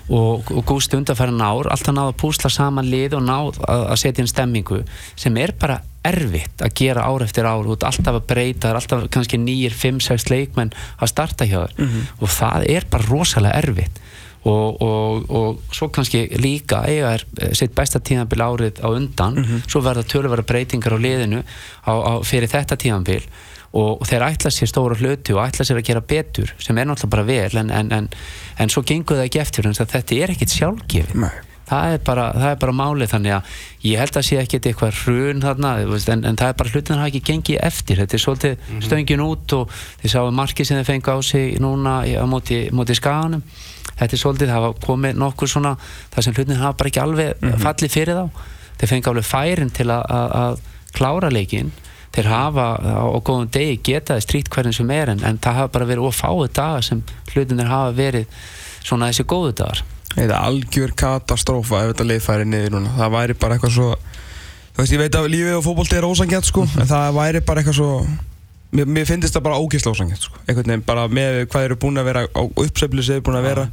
[0.09, 3.61] og, og góð stund að fara nár alltaf náða að púsla saman lið og náð
[3.67, 4.83] að, að setja inn stemmingu
[5.15, 7.69] sem er bara erfitt að gera ár eftir ár.
[7.69, 11.93] Út alltaf að breyta, alltaf kannski nýjir 5-6 leikmenn að starta hjá þér.
[12.19, 14.01] Og það er bara rosalega erfitt
[14.43, 19.39] og, og, og svo kannski líka eiga er eh, sitt besta tíðanbíl árið á undan.
[19.67, 21.43] Svo verða töluvera breytingar á liðinu
[21.87, 23.23] á, á, fyrir þetta tíðanbíl
[23.73, 26.85] og, og þeir ætla sér stóra hluti og ætla sér að gera betur sem er
[26.89, 28.11] náttúrulega bara vel en, en, en,
[28.59, 31.17] en svo gengur það ekki eftir þannig að þetta er ekkit sjálfgefið.
[31.63, 34.97] Það er bara, það er bara málið þannig að ég held að sé ekkert eitthvað
[34.99, 38.23] hrun þarna, en, en það er bara hlutin að hafa ekki gengið eftir, þetta er
[38.25, 42.59] svolítið stöngin út og þið sáum markið sem þið fengi á sig núna á móti,
[42.75, 43.45] móti skaganum
[43.99, 45.73] þetta er svolítið, það hafa komið nokkur svona
[46.13, 48.43] það sem hlutin hafa bara ekki alveg fallið fyrir þá.
[48.79, 50.61] Þeir fengi alveg færin til að,
[50.93, 51.71] klára leikinn.
[52.13, 55.87] Þeir hafa á, góðum degi getaði strýtt hverjum sem er en, en það hafa bara
[55.89, 57.01] verið ofáið dagar sem
[57.33, 58.43] hlutinir hafa verið
[58.83, 59.81] svona þessi góðu dagar.
[60.13, 62.91] Þetta er algjör katastrófa ef þetta lið færi niður núna.
[62.99, 63.87] Það væri bara eitthvað svo...
[64.73, 67.61] Þú veist, ég veit að lífið og fótbolti er ósangjart, sko, en það væri bara
[67.61, 67.89] eitthvað svo...
[68.73, 70.39] Mér, mér finnst það bara ógeðslega ósangjart, sko.
[70.47, 73.45] Einhvern veginn bara með hvað eru búin að vera á uppseflu sem eru búin að
[73.51, 73.67] vera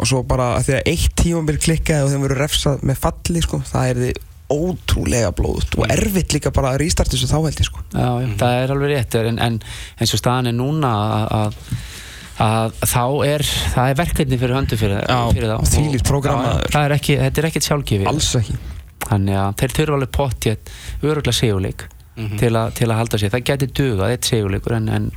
[0.00, 3.42] og svo bara að því að eitt tímambil klikkaði og þeim verður refsað með falli,
[3.44, 7.60] sko, það er þið ótrúlega blóðut og erfitt líka bara að rístarta þessu þá held
[7.62, 7.84] ég, sko.
[7.94, 9.60] Já, já, það er alveg rétt en, en
[10.00, 10.90] eins og staðan er núna
[11.36, 11.60] að,
[12.42, 16.48] að þá er það er verkefni fyrir höndu fyrir, Já, fyrir þá þvílíkt prógramm, Já,
[16.48, 16.74] maður.
[16.74, 18.58] það er ekki, þetta er ekkert sjálfgefi Alls ekki.
[19.06, 21.38] þannig að þeir þurfa alveg pottjett öruglega
[22.16, 23.32] seguleik til, a, til að halda sér.
[23.32, 25.10] Það geti dugað, eitt seguleikur en, en,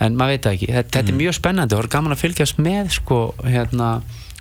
[0.00, 0.72] en maður veit það ekki.
[0.72, 3.92] Þetta, þetta er mjög spennandi, það er gaman að fylgjast með sko, hérna,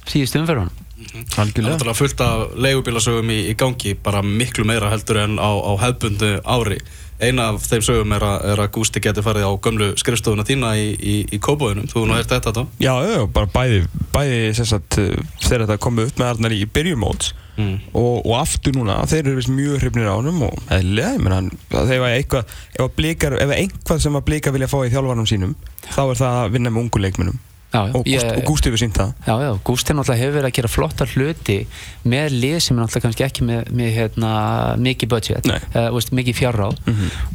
[0.08, 0.82] síðust umferðunum.
[1.04, 5.52] Það er náttúrulega fullt af leigubílasögum í, í gangi, bara miklu meira heldur en á,
[5.52, 6.80] á hefbundu ári.
[7.24, 10.74] Eina af þeim sögum er að, er að Gústi geti farið á gömlu skrifstofuna þína
[10.80, 11.86] í, í, í Kópavöginum.
[11.92, 12.64] Þú nú hert þetta þá?
[12.84, 13.84] Já, já, bara bæði,
[14.16, 14.98] bæði sem sagt,
[15.44, 17.76] þegar þetta komið upp með Arnar í byrjumóts Mm.
[17.94, 21.52] og, og aftur núna, þeir eru mjög hrifnir á honum og eðlilega, ég meina, hann-
[21.70, 25.54] þegar var eitthvað, ef, blikar, ef einhvað sem að blika vilja fá í þjálfarnum sínum,
[25.94, 27.38] þá er það að vinna með ungu leikmennum
[27.74, 29.14] Já, og, og Gústi hefur sínt það.
[29.26, 31.56] Já, já, Gústi náttúrulega hefur verið að gera flotta hluti
[32.06, 34.34] með lið sem er náttúrulega kannski ekki með, með hérna,
[34.86, 36.78] mikið budget, uh, veist, mikið fjárráð.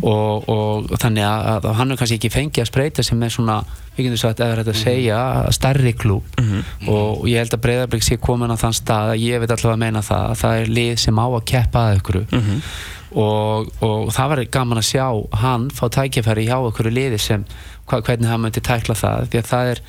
[0.06, 3.56] Og, og þannig að, að hann er kannski ekki fengið að spreita sem er svona,
[3.96, 5.18] við getum sagt, eða þetta að segja,
[5.58, 6.22] stærri klúb
[6.86, 9.82] og ég held að Breiðarblik sé komin á þann stað að ég veit allavega að
[9.82, 12.20] meina það að það er lið sem á að keppa að ykkur
[13.18, 15.06] og, og það var gaman að sjá
[15.42, 17.44] hann fá tækifæri hjá ykkur liði sem,
[17.90, 19.82] hva, hvernig hann myndi tækla það, því að það er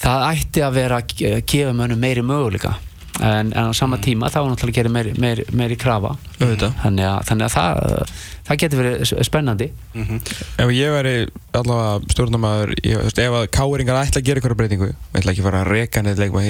[0.00, 2.76] það ætti að vera að ge- gefa mönnum meiri möguleika.
[3.20, 6.14] En, en á sama tíma þá er náttúrulega að gera meiri, meiri, meiri krafa.
[6.80, 8.12] Þannig að, þannig að það,
[8.46, 9.66] það getur verið spennandi.
[10.62, 11.12] Ef ég væri
[11.58, 15.60] allavega stjórnamaður, ef að káringar ætla að gera eitthvað breytingu, ég ætla ekki að fara
[15.66, 16.44] að reka neitt leikma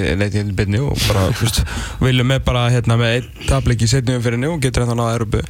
[0.85, 1.25] og bara,
[2.07, 5.43] viljum með bara hérna með einn tableik í setnum fyrir nú getur ennþá náða Európu,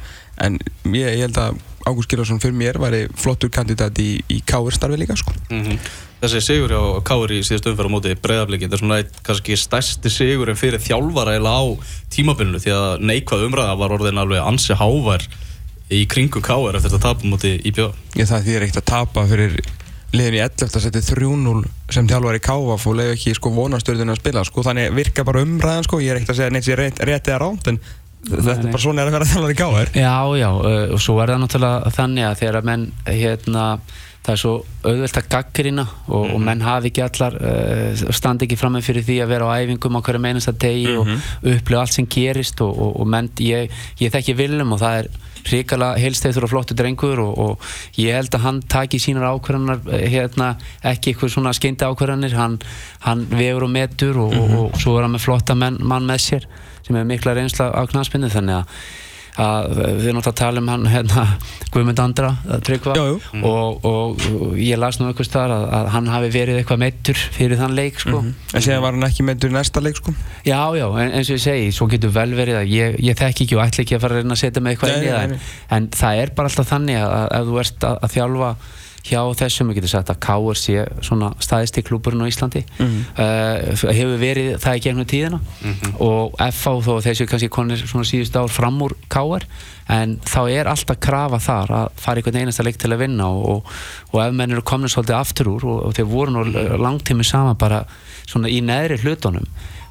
[0.47, 0.57] en
[0.95, 4.97] ég, ég held að Ágúst Gilvarsson fyrir mér væri flottur kandidat í, í káir starfi
[5.03, 5.33] líka, sko.
[6.21, 9.55] Þessi sigur á Káur í síðust umferð á móti breyðafliki, þetta er svona eitt kannski
[9.57, 11.63] stærsti sigur en fyrir þjálfara eða á
[12.13, 15.25] tímabilinu því að neikvað umræða var orðin alveg ansi hávær
[15.91, 17.97] í kringum Káur eftir þetta tapum móti í bjóða.
[18.19, 19.57] Ég það því er ekkert að tapa fyrir
[20.11, 20.67] liðin í 11.
[20.75, 21.63] að setja 3-0
[21.95, 25.43] sem þjálfar í káfaf og leiði ekki sko vonastörðinu að spila, sko, þannig virka bara
[25.45, 27.79] umræðan, sko, ég er ekkert að segja neitt sér rétt, rétt eða ránt, en
[28.27, 29.93] þetta er bara svona er að vera þjálfar í káfaf.
[29.95, 33.65] Já, já, uh, og svo er það náttúrulega þannig að þegar að menn hérna,
[34.21, 34.53] það er svo
[34.85, 39.07] auðvelt að gaggrina og, og menn hafi ekki allar uh, standi ekki fram með fyrir
[39.07, 41.09] því að vera á æfingum á hverju meinast að degi og
[41.55, 45.11] upplifa allt sem gerist og, og, og menn, ég, ég þekki Willum og það er
[45.47, 50.07] hrikalega heilstæður og flottur drengur og, og ég held að hann taki sínar ákvarðanar eh,
[50.11, 50.53] hérna,
[50.85, 52.35] ekki eitthvað svona skyndi ákvarðanir.
[52.37, 52.59] Hann,
[53.05, 56.25] hann vegur og metur og, og, og svo er hann með flotta menn, mann með
[56.27, 56.49] sér
[56.85, 58.77] sem er mikla reynsla á knarspinnu þannig að
[59.39, 61.25] að við erum náttúrulega að tala um hann hérna,
[61.71, 62.31] Guðmund Andra
[62.65, 63.19] tryggva jú.
[63.47, 67.21] og, og, og ég las nú eitthvað staðar að, að hann hafi verið eitthvað meittur
[67.37, 68.23] fyrir þann leik sko.
[68.25, 70.15] En síðan var hann ekki meðdur í næsta leik, sko.
[70.47, 73.47] já, já, en, eins og ég segi svo getur vel verið að ég, ég þekki
[73.47, 75.35] ekki og ætla ekki að fara að reyna að setja með eitthvað inn í það
[75.77, 78.51] en, það er bara alltaf þannig að, að ef þú ert að, að þjálfa
[79.07, 80.57] hjá þessum, við getum sagt að K.R.
[80.59, 85.39] sé svona staðisti klúburinn á Íslandi uh, hefur verið það í gegnum tíðina
[85.97, 86.75] og F.A.
[86.85, 89.47] þó að þessi kannski konir svona síðust ár fram úr K.R.
[89.89, 93.43] en þá er alltaf krafa þar að fara einhvern einasta leik til að vinna og,
[93.49, 93.75] og,
[94.13, 97.59] og ef menn eru komin svolítið aftur úr og, og þeir voru nú langtími saman
[97.59, 97.85] bara
[98.29, 99.47] svona í neðri hlutunum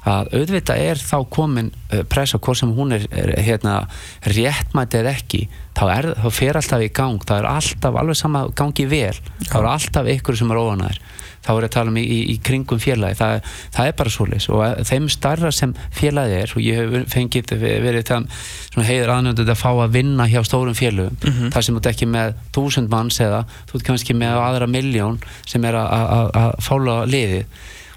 [0.09, 3.83] að auðvitað er þá komin uh, pressa hvort sem hún er, er hérna,
[4.25, 5.43] réttmætt eða ekki
[5.77, 9.13] þá, er, þá fer alltaf í gang það er alltaf alveg sama gangi vel
[9.45, 11.01] þá er alltaf ykkur sem er óanæður
[11.41, 14.45] þá er að tala um í, í, í kringum félagi það, það er bara svoleiðis
[14.53, 19.45] og að- þeim starra sem félagi er og ég hef fengið verið svona heiður aðnöndu
[19.49, 21.17] að fá að vinna hjá stórum félögum
[21.55, 25.17] þar sem þú ert ekki með þúsund manns eða þú ert kannski með aðra miljón
[25.49, 27.45] sem er að fála liðið.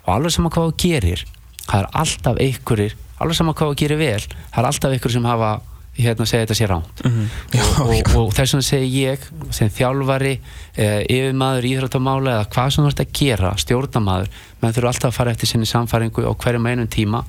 [0.06, 1.24] Og alveg sama hvað þú gerir
[1.68, 5.30] það er alltaf einhverjir alveg sama hvað þú gerir vel það er alltaf einhverjir sem
[5.30, 5.52] hafa
[5.94, 10.32] hérna segja þetta sé ránt og, og, og þess vegna segi ég sem þjálfari,
[10.74, 15.18] eh, yfirmaður íþróttamála eða hvað sem þú ert að gera stjórnamaður, menn þurfa alltaf að
[15.20, 17.22] fara eftir sinni samfæringu á hverjum einum tíma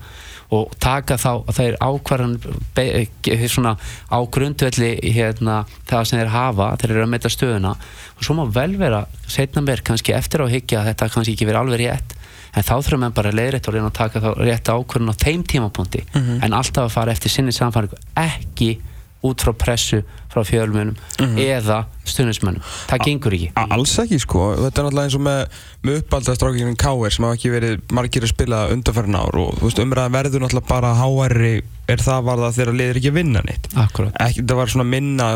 [0.55, 2.33] og taka þá þeir ákvarðan
[2.73, 3.75] be- eh, svona
[4.09, 7.75] á grundvelli hérna, það sem þeir hafa þeir eru að metta stöðuna.
[8.17, 11.33] Og svo má vel vera setna mér kannski eftir á að hyggja að þetta kannski
[11.37, 12.14] ekki verið alveg rétt
[12.55, 15.15] en þá þurfum við bara að leiðrétta og reyna að taka þá rétt ákvörðun á
[15.25, 16.03] þeim tímapunkti.
[16.15, 18.77] En alltaf að fara eftir sinni samfæringu ekki
[19.25, 21.37] út frá pressu frá fjölmönum Mhm.
[21.41, 23.47] eða stundismönnum það gengur ekki.
[23.57, 25.47] A- Alls ekki sko, þetta er náttúrulega eins og með,
[25.83, 27.09] með uppaldastrákingin K.R.
[27.09, 30.93] sem hafa ekki verið margir að spila undanfærin ár og veist umræðan verður náttúrulega bara
[30.99, 35.31] háæri er það var það þegar liðir ekki að vinna ekki, það var svona minna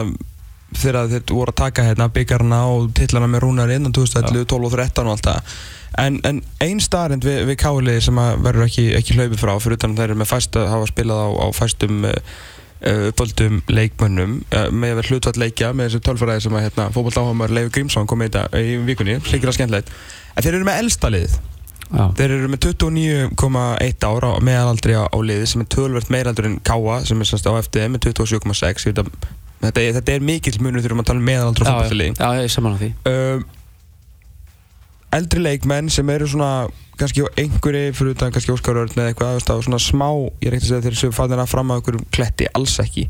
[0.76, 4.72] þegar þeir voru að taka hérna byggarna og tillana með rúnar innan 2011, 12 og
[4.78, 5.42] 13 og allt það
[5.98, 7.92] en, en ein starrend við, við K.R.
[8.06, 10.72] sem að verður ekki, ekki hlaupið frá fyrir utan að þeir eru með fæst að
[10.74, 12.18] hafa spilað á, á fæstum uh,
[13.10, 17.56] uppöldum leikmönnum uh, með að vera hlutvall leikja með þessu tölfræði sem að hérna, fókbaltáhamar
[17.56, 19.96] Leifur Grímsson kom í þetta í vikunni, slikir að skemmtilegt.
[20.36, 21.40] En þeir eru með elsta lið
[21.90, 22.06] Já.
[22.20, 27.00] þeir eru með 29,1 ára meðalaldri á, á liði sem er tölvert meiraldur en Káa
[27.08, 29.10] sem er semst á FDM með 27,6 Ég veit að
[29.64, 32.54] þetta, þetta er mikill munur þegar maður tala um meðaldur á Já, já, ég er
[32.54, 32.92] saman á því.
[33.10, 33.48] Um,
[35.16, 36.70] eldri leikmenn sem eru svona
[37.00, 40.10] kannski á einhverju fyrir utan kannski Óskar Örn eða eitthvað á svona smá,
[40.42, 43.06] ég er ekkert að segja þeir séu fannir að fram að einhverjum kletti, alls ekki.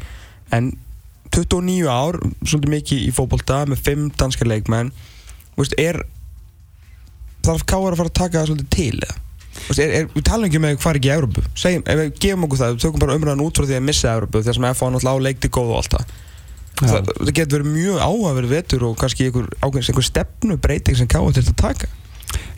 [0.56, 0.72] En
[1.34, 4.94] 29 ár svolítið mikið í fótbolta með 5 danskar leikmenn
[5.58, 6.02] veist, er
[7.46, 9.20] þarf Káar að fara að taka það svolítið til eða?
[9.60, 12.48] Veist, er, er, við talum ekki með hvað er ekki Európu segjum, ef við gefum
[12.48, 14.92] okkur það, við tökum bara umræðan út frá því að missa Európu, þess að FA
[14.94, 16.18] náttúrulega á leikti góð og allt það.
[16.80, 21.34] Það, það getur verið mjög áhugaverð vetur og kannski einhver, einhver stefnu breyting sem káa
[21.36, 21.92] til að taka.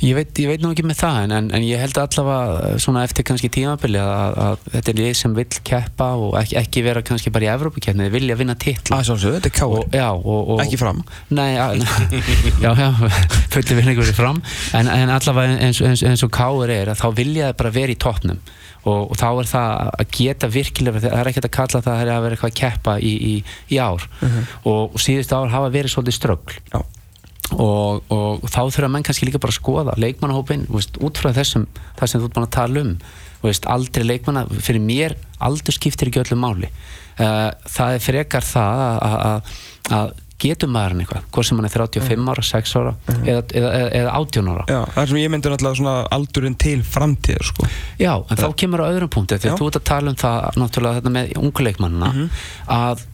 [0.01, 3.03] Ég veit, ég veit nú ekki með það en, en, en ég held allavega svona
[3.05, 6.84] eftir kannski tímabili að, að, að þetta er lið sem vill keppa og ekki, ekki
[6.88, 8.97] vera kannski bara í Evrópukefni, þeir vilja vinna titla.
[8.97, 11.03] Að sjálfsögðu, þetta er og, já, og, og, Ekki fram.
[11.38, 11.86] Nei, að,
[12.65, 12.89] já, já,
[13.53, 14.41] fulli vinningur í fram.
[14.79, 17.93] En, en allavega eins, eins, eins og Káur er að þá vilja það bara vera
[17.93, 18.41] í toppnum
[18.86, 22.02] og, og þá er það að geta virkilega það er ekkert að kalla það að
[22.02, 23.34] er vera eitthvað að keppa í, í,
[23.76, 24.08] í ár.
[24.65, 26.82] Og, og síðustu ár hafa verið svolítið ströggl.
[27.52, 31.65] Og, og þá þurfa menn kannski líka bara að skoða leikmannahópin, út frá þessum
[32.00, 32.94] það sem þú ert búin að tala um.
[33.41, 36.70] Veist, aldrei leikmanna, fyrir mér aldur skiptir ekki öllu máli.
[37.20, 41.27] Uh, það er frekar það að- að- að að getur maður hann eitthvað?
[41.36, 44.65] Hvort sem hann er 35 ára, 6 ára eða, eða, eða, eða 18 ára?
[44.65, 47.69] Já, það er sem ég myndi náttúrulega svona aldurinn til framtíðar sko.
[48.01, 50.62] Já, en þá kemur á öðrum punkti því að þú ert að tala um það
[50.63, 52.12] náttúrulega þetta með ungu leikmannina
[52.71, 53.08] að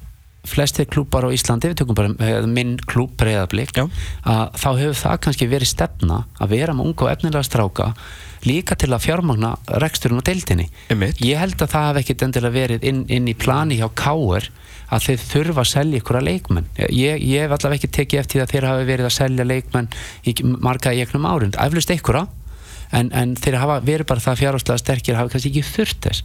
[0.47, 3.81] flestir klúpar á Íslandi, við tökum bara eh, minn klúb breyðablík,
[4.23, 7.89] að þá hefur það kannski verið stefna að vera með unga og efnilega stráka
[8.47, 10.69] líka til að fjármagna reksturinn á deildinni.
[10.93, 11.19] Einmitt.
[11.25, 14.47] Ég held að það hef ekkit endilega verið inn, inn í plani hjá Káur
[14.93, 16.67] að þeir þurfa að selja ykkur að leikmenn.
[16.95, 19.89] Ég, ég hef allavega ekki tekið eftir að þeir hafi verið að selja leikmenn
[20.23, 21.57] í marga í eknum árind.
[21.59, 22.27] Eflust ykkur að
[22.95, 26.21] en, en þeir hafa verið bara það fjárháslega sterkir hafa kannski ekki þurft þess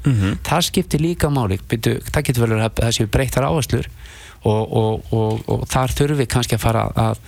[0.46, 3.88] það skiptir líka máli Byrju, það getur vel að það séu breyttar áherslur
[4.46, 7.18] og, og, og, og þar þurfum við kannski að fara að,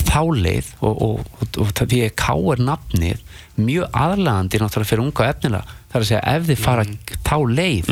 [0.00, 3.22] að þá leið og, og, og, og það- því að K er nafnið
[3.60, 6.84] mjög aðlagandi náttúrulega fyrir unga efnilega það er að segja ef þið fara
[7.22, 7.90] þá leið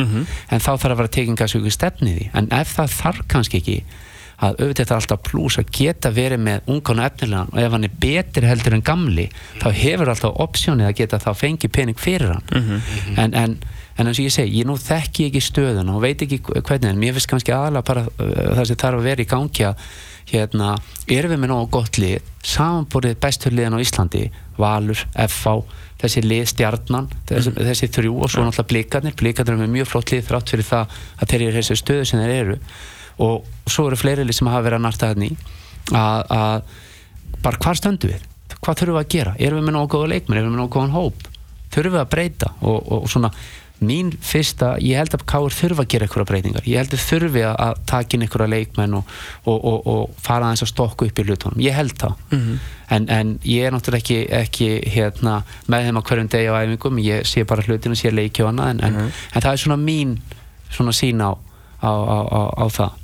[0.50, 3.82] en þá þarf að vera tekingasöku stefnið í en ef það þarf kannski ekki
[4.40, 7.84] að auðvitað er alltaf plús að geta verið með ungan og efnilegan og ef hann
[7.84, 9.26] er betur heldur en gamli
[9.60, 12.80] þá hefur alltaf opsjónið að geta þá fengið pening fyrir hann.
[13.20, 13.58] En, en,
[14.00, 17.02] en eins og ég segi, ég nú þekki ekki stöðuna og veit ekki hvernig en
[17.02, 19.84] mér finnst kannski aðalega bara uh, það sem þarf að vera í gangi að
[20.30, 20.72] hérna,
[21.10, 24.24] erum við með nógu gott lið samanborið bestur liðan á Íslandi
[24.60, 25.54] Valur, FH,
[26.00, 30.12] þessi lið stjarnan, þessi, þessi þrjú og svo náttúrulega blikarnir, blikarnir er með mjög flott
[30.12, 32.58] lið þrátt fyrir það að þeir eru þessu stöðu sem þeir eru.
[33.20, 35.36] Og svo eru fleiri lið sem hafa verið að narta þarna í.
[36.00, 36.76] Að,
[37.44, 38.28] bara hvar stöndu við?
[38.60, 40.40] Hvað þurfum við að gera, erum við með góða leikmenn?
[40.40, 41.26] Erum við með góðan hóp,
[41.74, 42.52] þurfum við að breyta?
[42.60, 43.32] Og, og svona
[43.84, 47.44] mín fyrsta, ég held að Káur þurfa að gera einhverja breytingar, ég held að þurfi
[47.48, 49.14] að, að taka inn einhverja leikmenn og,
[49.44, 51.62] og, og, og fara aðeins að stokka upp í hlutunum.
[51.64, 52.18] Ég held það.
[52.90, 55.40] En, en ég er náttúrulega ekki, ekki hérna,
[55.70, 57.00] með þeim á hverjum degi á æfingum.
[57.06, 60.18] Ég sé bara hlutinu, sé leiki og annað en, en, en það er svona mín
[60.70, 61.34] svona sín á,
[61.82, 62.96] á, á, á, á það.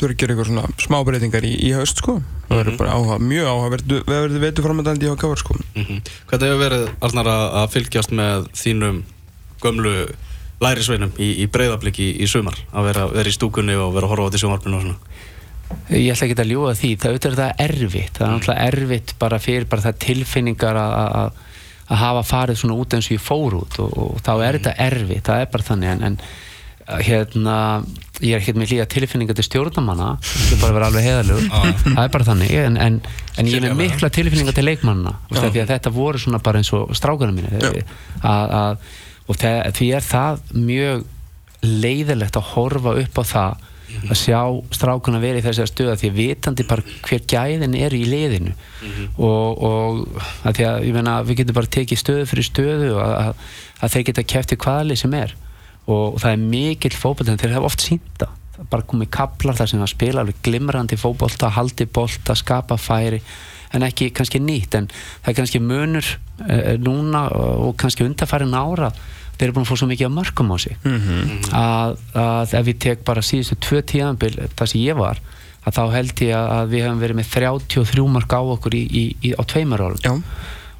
[0.00, 2.16] Þú verður að gera eitthvað svona smá breytingar í, í haust sko.
[2.48, 5.56] Það verður bara áhuga, mjög áhuga Við verðum veitur framöndandi í HKV sko.
[5.76, 5.98] Mhm.
[6.32, 9.02] Hefur verið Arnar að að fylgjast með þínum
[9.64, 9.94] gömlu
[10.60, 14.12] lærisveinum í, í breyðabliki í, í sumar að vera, vera í stúkunni og vera að
[14.14, 14.98] horfa á þetta í sumarpinu og svona.
[15.94, 19.14] Ég ætla ekki að ljúga því, það auðvitað er það erfitt, það er náttúrulega erfitt
[19.22, 21.46] bara fyrir bara það tilfinningar að-
[21.90, 25.24] hafa farið svona út eins og ég fór út og, og þá er þetta erfitt,
[25.26, 26.18] það er bara þannig en, en
[27.06, 27.56] hérna,
[28.22, 31.48] ég er ekkert með líka tilfinningar til stjórnamanna, það er bara að vera alveg heiðalögur,
[31.86, 32.96] það er bara þannig en, en,
[33.38, 34.66] en ég er með mikla tilfinningar til
[35.64, 37.50] að þetta voru svona bara eins og strákunum mínu
[38.22, 38.88] að, að,
[39.30, 41.04] og það, því er það mjög
[41.60, 44.40] leiðilegt að horfa upp á það að sjá
[44.74, 48.52] strákuna verið í þessari stöða því að vitandi bara hver gæðin er í liðinu.
[49.18, 53.14] Og, og að því að meina við getum bara tekið stöðu fyrir stöðu og að,
[53.20, 53.46] að,
[53.80, 55.34] að þeir geta kæft í hvaðli sem er.
[55.90, 58.30] Og það er mikill fótboll en þeir hafa oft sínda
[58.70, 63.22] bara komið kaplar þar sem að spila alveg glimrandi fótbolta, haldi bolta, skapa færi
[63.72, 64.76] en ekki kannski nýtt.
[64.76, 66.10] En það er kannski munur
[66.44, 68.90] uh, núna og kannski undarfærin ára
[69.40, 70.76] þeir eru búin að fá svo mikið af mörgum á sig.
[71.56, 75.20] Að, að ef ég tek bara síðustu tvö tíðanbil það sem ég var
[75.64, 79.04] að þá held ég að við hefum verið með 33 mörg á okkur í, í,
[79.28, 80.24] í, á tveimur árum.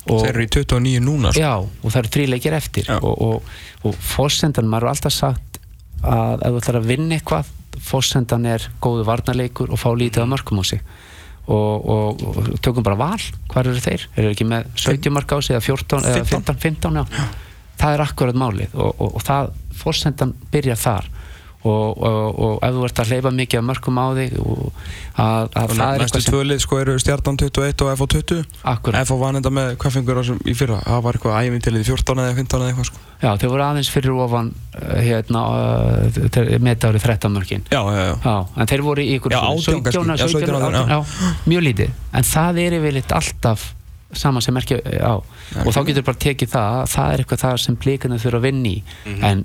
[0.08, 1.42] Og, þeir eru í 29 núna sko.
[1.42, 2.88] Já, og það eru þrý leikir eftir.
[2.88, 2.96] Já.
[3.04, 3.50] og, og,
[3.84, 5.60] og fórsendan, maður er alltaf sagt
[6.00, 7.50] að ef þú ætlar að vinna eitthvað
[7.90, 10.80] fórsendan er góðu varnarleikur og fá lítið af mörgum á sig.
[11.50, 13.20] Og, og, og tökum bara val
[13.50, 14.06] hvar eru þeir?
[14.16, 17.04] Eru ekki með 17 mörg á sig eða 14, eða 15, 15 já.
[17.80, 21.10] Það er akkurat málið og, og, og það, fórsendan byrjar þar.
[21.60, 24.60] Og, og, og ef þú ert að hleypa mikið af mörgum á þig og
[25.20, 28.38] að, að það er næstu eitthvað sem tvölið sko eru stjarnan 21 og FH 20
[28.72, 29.04] akkurat.
[29.04, 30.78] FH var enda með þessum í fyrra.
[30.86, 33.02] Það var eitthvað æfintilið 14 eða 15 eða eitthvað sko.
[33.20, 37.66] Já, þeir voru aðeins fyrir ofan uh, hérna, uh, með árið 13 mörkin.
[37.68, 38.14] Já, já, já.
[38.24, 40.06] Já, en þeir voru í ykkur Já, 18 kannski.
[40.08, 41.92] Já, 17, 17, 18, já, mjög lítið.
[42.16, 43.68] En það er yfirleitt alltaf
[44.12, 45.14] sama sem merkja á.
[45.64, 48.68] Og þá getur bara tekið það, það er eitthvað það sem blíkana þurfa að vinna
[48.72, 48.82] í.
[49.30, 49.44] En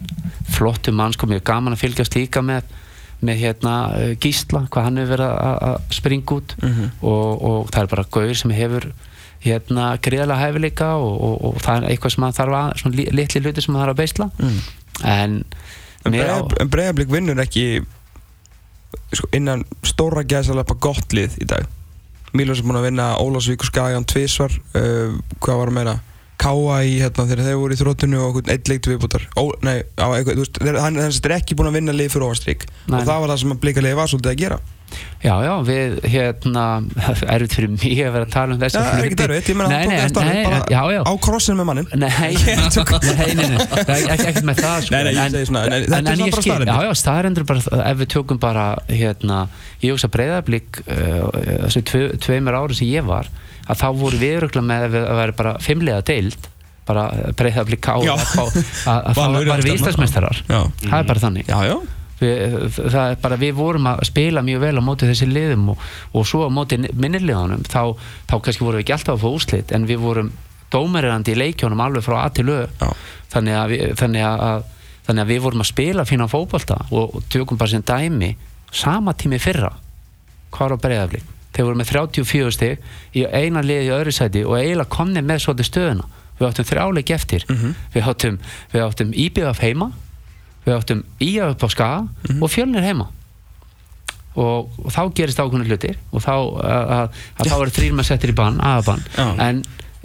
[0.56, 2.64] flottu mannsko, mjög gaman að fylgjast líka með
[3.26, 6.56] með hérna uh, Gísla, hvað hann hefur verið að- springa út.
[7.02, 8.90] Og, og það er bara gauður sem hefur
[9.46, 13.08] hérna greiðlega hæfileika og, og, og það er eitthvað sem að þarf að svona li-
[13.16, 14.30] litli hluti sem að þarf að beisla.
[15.06, 15.38] En
[16.06, 16.14] En
[16.62, 17.64] en Breiðablík vinnur ekki
[19.16, 21.66] sko, innan stóra gæðsalapa gott lið í dag
[22.36, 25.96] Mílos er búinn að vinna Ólafsvík og Skagjan tvísvar uh, hvað var að meira
[26.36, 29.24] Káa í hérna þegar þeir voru í þróttinu og einhvern eitt leiktu viðbútar
[29.64, 32.66] nei, á, eitthvað, veist, þeir, hann hann er ekki búinn að vinna lið fyrir ofanstrík
[32.90, 32.98] Nei.
[33.00, 34.58] og það var það sem að blika liði var svolítið að gera
[35.26, 36.64] Já, já, við hérna
[37.34, 39.70] erfitt fyrir mig að vera að tala um þessu Já, er ekki erfitt, ég meina
[39.74, 42.10] hann tók það starfið nei, bara já, já á krossin með mannin Nei,
[42.46, 44.94] nei, nei, nei, það er ekki- ekkert með það sko.
[44.96, 46.74] Nei, nei, ég segi svona, nei, þetta er svona bara skil, staðreyndir.
[46.76, 49.40] Já, já, staðarendur bara, ef við tökum bara hérna,
[49.82, 51.22] ég hugsa breyðablík uh,
[51.66, 53.32] þessu tve, tveimur ári sem ég var
[53.66, 56.52] að þá voru við öruglega með að að vera bara fimmlega deild
[56.86, 58.14] bara breyðablík á Já.
[58.14, 60.62] að að- að í bara við Já.
[60.86, 61.78] það er bara þannig Já, já
[62.20, 66.28] það er bara við vorum að spila mjög vel á móti þessi liðum og, og
[66.28, 67.96] svo á móti minnirliðanum þá,
[68.30, 70.32] þá kannski vorum við ekki alltaf að fá úslit en við vorum
[70.72, 72.62] dómerirandi í leikjónum alveg frá A til Ö.
[72.80, 72.90] Já.
[73.36, 74.66] þannig að, við, þannig, að,
[75.08, 78.36] þannig að við vorum að spila fína fótbolta og, tökum bara sem dæmi
[78.72, 79.74] sama tími fyrra
[80.56, 84.44] hvað var á breyðaflik þeir voru með 34 stig í eina liði í öðru sæti
[84.44, 86.08] og eiginlega komni með svolítið stöðuna.
[86.36, 87.46] Við áttum þrjáleik eftir.
[87.94, 88.40] Við áttum,
[88.74, 89.88] við áttum IBF heima
[90.66, 93.10] við áttum IA upp á skaga og fjölnir heima.
[94.36, 98.08] Og, og þá gerist ákveðinu hlutir og þá að, að, að þá eru þrýr með
[98.10, 99.06] settir í bann, aðabann
[99.46, 99.62] en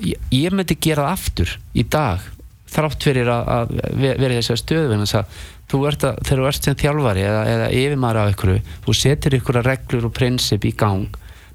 [0.06, 2.28] ég, ég myndi gera það aftur í dag
[2.70, 5.40] þrátt fyrir að, að ve- vera í þessari stöðu vegna þess að
[5.72, 8.54] þú ert að, þegar þú ert sem þjálfari eða, eða yfirmaður af ykkur
[8.86, 11.08] þú setur ykkur reglur og prinsip í gang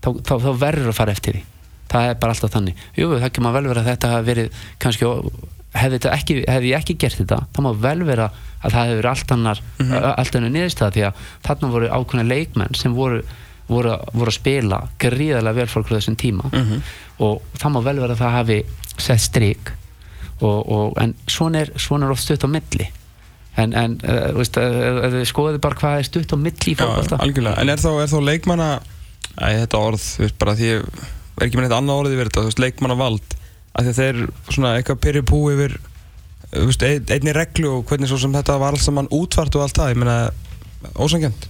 [0.03, 1.45] þá, þá, þá verður að fara eftir því.
[1.95, 2.79] Það er bara alltaf þannig.
[2.99, 5.09] Jú, það ekki maður vel vera að þetta hafi verið kannski,
[5.75, 8.29] hefði, ekki, hefði ég ekki gert þetta þá má vel vera
[8.65, 10.05] að það hefur allt annar mm -hmm.
[10.15, 13.23] allt annar niðurstað því að þarna voru ákveðna leikmenn sem voru
[13.69, 16.51] voru, voru að spila gríðarlega vel fólk á þessum tíma.
[17.23, 18.59] Og það má vel vera að það hafi
[18.97, 19.39] sett
[20.43, 22.89] og, en svona er, svona er oft stutt á milli.
[23.55, 27.71] En, en uh, veist, uh, skoðum bara hvað er stutt á milli í algjörlega, en
[27.71, 28.67] er þá, er þá leikmanna
[29.35, 30.07] Æ, þetta orð,
[30.39, 33.37] bara því ég er ekki með þetta annað orðið verið þetta, þú veist, leikmanna vald
[33.75, 35.77] að þeir svona eitthvað pyrri pú yfir
[36.55, 39.65] þú veist, ein, einni reglu og hvernig svo sem þetta var alls saman útvart og
[39.65, 40.17] allt það, ég meina
[41.01, 41.47] ósangjönd,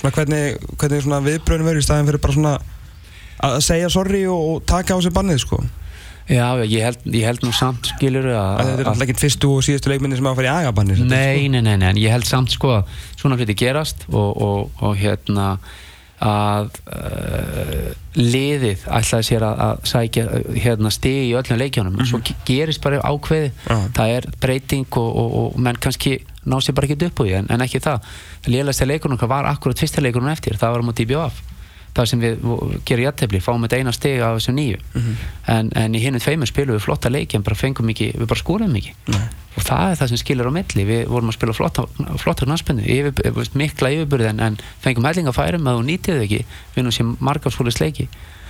[0.00, 2.54] svona hvernig hvernig svona viðbröðin verið í staðin fyrir bara svona
[3.48, 5.60] að segja sorry og, og taka á sig bannið, sko.
[6.28, 9.62] Já, ég held, ég held nú samt skilur að þetta er alltaf ekki fyrstu og
[9.64, 12.52] síðustu leikminni sem að fara í agabannið Nei, nei, nei, nei, en ég held samt
[12.52, 15.54] sko að svona hluti gerast og, og, og hérna
[16.24, 22.20] að uh, liðið ætlaði sér að, að sækja uh, hérna stigi í öllum leikjónum svo
[22.26, 23.76] ge- gerist bara ákveði Já.
[23.98, 26.16] það er breyting og, og, og menn kannski
[26.48, 28.08] ná sér bara ekki upp úr því en, en ekki það.
[28.48, 28.52] Að
[28.88, 30.56] leikunum var akkurat fyrsta leikunum eftir.
[30.56, 31.42] Það var á móti í BJF
[31.98, 32.46] það sem við
[32.88, 34.78] gerum jættefli, fáum þetta eina steg af þessum nýju
[35.54, 38.38] en, en í hinnum tveimur spilum við flotta leiki en bara fengum ekki, við bara
[38.42, 38.94] skorum ekki.
[39.58, 40.84] Og það er það sem skilur á milli.
[40.86, 41.84] Við vorum að spila flotta,
[42.22, 46.42] flotta knaspennu yfir, mikla yfirburði en, en fengum hellinga færum að þú nýtið ekki.
[46.76, 48.06] Við nú sem margafsfólis leiki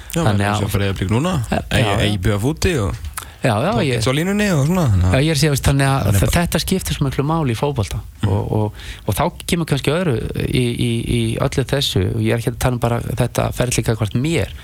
[0.09, 1.33] Já, Þannig að- að fyrir að blík núna.
[1.53, 1.59] Já.
[2.05, 2.95] Eibjöða fúti og
[3.42, 6.61] já, já, ég, Svo línunni og svona Já, ég er veist, þannig að Þannig þetta
[6.62, 8.01] skiptir svo miklu máli í fótbolta.
[8.27, 12.42] Og, og, og þá kemur kannski öðru í, í, í öllu þessu og ég er
[12.42, 14.55] ekki að tala um bara þetta ferðlíka hvort mér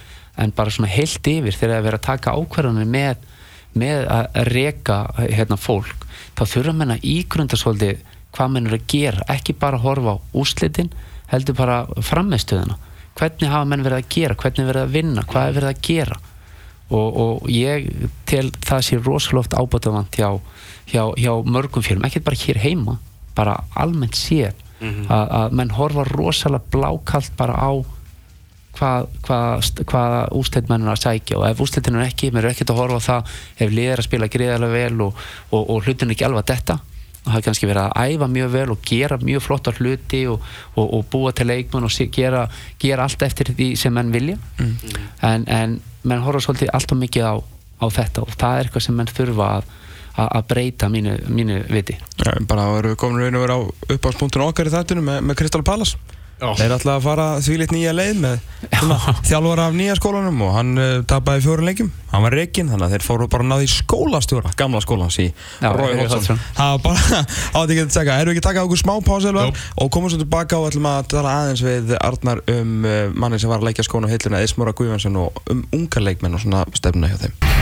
[0.40, 3.28] en bara svona heilt yfir þegar að vera að taka ákvarðanir með,
[3.78, 8.02] með að reka hérna, fólk þá þurfa menn að ígrunda svolítið
[8.34, 9.28] hvað menn eru að gera.
[9.30, 10.90] Ekki bara horfa á úslitin
[11.30, 12.80] heldur bara frammeðstöðuna
[13.14, 15.24] hvernig hafa menn verið að gera, hvernig verið að vinna?
[15.30, 16.16] Hvað er verið að gera
[16.90, 17.88] og, og ég
[18.28, 20.28] tel það sé rosalóft ábætavant hjá,
[20.92, 22.98] hjá, hjá mörgum fjölum, ekkert bara hér heima
[23.34, 24.52] bara almennt séð.
[24.80, 25.06] Mhm.
[25.08, 27.72] að, að menn horfa rosalega blákalt bara á
[28.74, 29.38] hvað hva,
[29.86, 30.02] hva
[30.34, 31.38] úsleitt menn er að sækja.
[31.38, 34.02] Og ef úsleitin er ekki, mér er ekkert að horfa á það ef lið er
[34.02, 35.22] að spila greiðarlega vel og,
[35.54, 36.76] og, og hlutin er ekki alveg að detta
[37.24, 40.42] það hafa kannski verið að æfa mjög vel og gera mjög flottar hluti og,
[40.74, 42.42] og, og búa til leikmenn og sé- gera,
[42.82, 44.36] gera allt eftir því sem menn vilja.
[45.24, 48.98] En, en menn horfa svolítið alltaf mikið á, á þetta og það er eitthvað sem
[48.98, 49.70] menn þurfa að,
[50.14, 51.96] að, að breyta mínu, mínu viti.
[52.20, 53.62] Já, bara erum við komin og vera á
[53.96, 56.20] uppáhaldspunktinu okkar í þættinu með, með Crystal Palace
[56.58, 58.42] Þeir ætla að fara því lit nýja leið með
[59.28, 61.90] þjálfara af nýja skólanum og hann uh, tapaði fjórun leikjum.
[62.12, 65.28] Hann var reikinn, þannig að þeir fóru bara náði skólastjóra gamla skólans í
[65.62, 66.04] Hodgson.
[66.12, 66.42] Hodgson.
[66.58, 67.22] Það var bara,
[67.60, 68.18] átti ekki að taka.
[68.20, 71.10] Erum við ekki að taka okkur smá pásu og komum svo tilbaka og ætlum að
[71.16, 75.18] tala aðeins við Arnar um uh, manni sem var að leikja skónu heiluna Eismóra Guðvansson
[75.24, 77.53] og um ungar leikmenn og svona stefnuna hjá þeim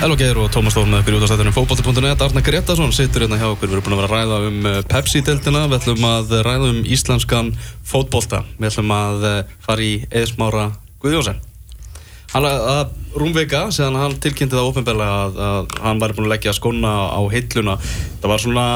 [0.00, 3.46] Hello Geir og Tómas Þórn með ykkur í útastættunum fókbalti.net Arna Gretarsson situr hérna hjá
[3.46, 3.70] okkur.
[3.70, 6.80] Við erum búin að vera að ræða um eh, Pepsi-deltina Við ætlum að ræða um
[6.96, 7.52] íslenskan
[7.86, 8.42] fótbolta.
[8.58, 10.66] Við ætlum að eh, fara í Eðsmára
[11.04, 11.38] Guðjósen
[12.34, 16.56] Hann að rúmvika Seðan hann tilkynnti það ofinbeglega að, að hann væri búin að leggja
[16.58, 17.78] skóna á heilluna.
[18.18, 18.68] Það var svona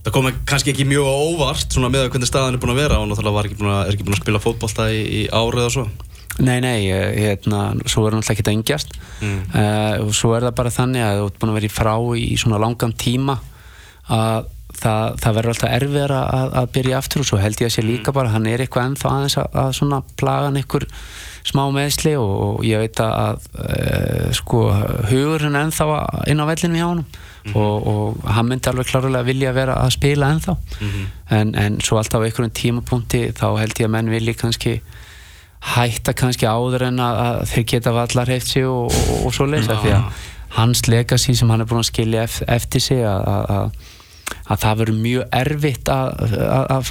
[0.00, 2.78] Það kom kannski ekki mjög á óvart svona með að hvernig staðan er búin að
[2.80, 5.66] vera og náttúrulega var ekki að, er ekki búin að spila fótbolta í, í árið
[5.66, 5.82] og svo
[6.38, 9.40] Nei, nei, hérna, svo er náttúrulega ekki að engjast Mm.
[9.52, 11.90] uh, og svo er það bara þannig að þú ert búin að vera í frá
[12.16, 13.34] í svona langan tíma
[14.08, 14.46] að
[14.80, 17.84] það, það verður alltaf erfiðar að, að byrja aftur og svo held ég að sé
[17.84, 20.86] líka bara hann er eitthvað ennþá aðeins að, að svona plagan ykkur
[21.50, 24.62] smá meðsli og, og ég veit að, uh, sko
[25.10, 26.00] hugurinn ennþá
[26.32, 27.04] inn á vellinu hjá honum.
[27.56, 30.56] Og, og hann myndi alveg klárlega vilja vera að spila ennþá.
[31.36, 34.74] En, en svo alltaf á einhverjum tímapunkti þá held ég að menn vilji kannski
[35.60, 39.46] hætta kannski áður en að, að þeir geta vallar heift sig og, og, og svo
[39.50, 43.26] leysa því að hans legacy sem hann er búin að skilja ef, eftir sig að,
[43.28, 43.90] að, að,
[44.54, 46.90] að það verður mjög erfitt að, að,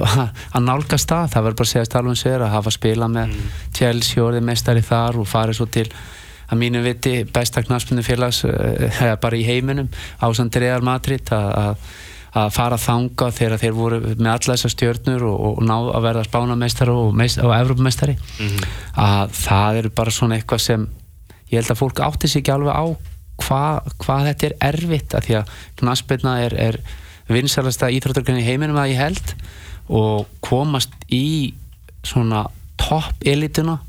[0.54, 1.34] að nálgast það.
[1.34, 3.36] Það verður bara að segja stálum sér að hafa spilað með
[3.76, 5.88] Chelsea og orðið meistari þar og farið svo til
[6.50, 9.90] að mínu viti besta knaspunni félags uh, bara í heiminum
[10.26, 11.76] ásand Real Madrid að,
[12.30, 16.04] að að fara þanga þegar þeir voru með alla þessar stjörnur og, og ná að
[16.06, 18.18] verða spánameistari og, meist, og Evrópumestari
[18.96, 20.88] að það eru bara svona eitthvað sem
[21.50, 22.86] ég held að fólk átti sig ekki alveg á
[23.40, 26.80] hvað hva þetta er erfitt að því að knaspirna er, er
[27.30, 29.34] vinsalasta íþróttargrunni í heiminum að ég held
[29.90, 31.56] og komast í
[32.06, 32.46] svona
[32.80, 33.80] topp elituna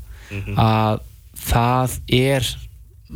[0.57, 1.01] að
[1.41, 2.47] það er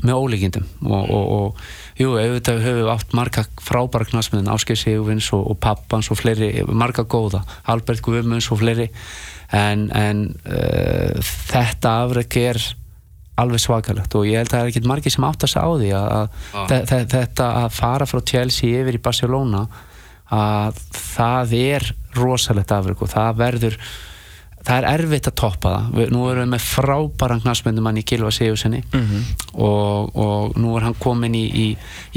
[0.03, 1.59] með ólíkindum og, og, og
[1.99, 6.49] jú, auðvitað höfum við átt marga frábæra knasmiðin, Áskei Sigurvins og, og pappans og fleiri,
[6.67, 8.89] marga góða Albert Guðmunds og fleiri
[9.55, 11.21] en, en uh,
[11.51, 12.59] þetta afreg er
[13.39, 15.71] alveg svakalegt og ég held að það er ekkert margi sem átt að segja á
[15.79, 16.67] því að, Ah.
[16.71, 19.65] þe- þe- þetta að fara frá Chelsea yfir í Barcelona
[20.35, 23.75] að það er rosalegt afreg og það verður
[24.65, 26.11] það er erfitt að toppa það.
[26.13, 28.81] Nú erum við með frábæran knasmyndumann í Gilva Sigurssoni
[29.53, 31.67] og, og nú er hann komin í, í,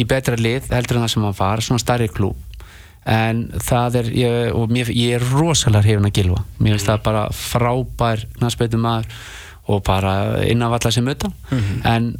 [0.00, 2.36] í betra lið heldur en það sem hann var svona starri klúb
[3.08, 7.04] en það er ég, og mér, ég er rosalega hrifin að Gilva mér finnst það
[7.06, 9.06] bara frábær knasmyndumann
[9.68, 11.32] og bara innanvalla sem utan.
[11.84, 12.14] En,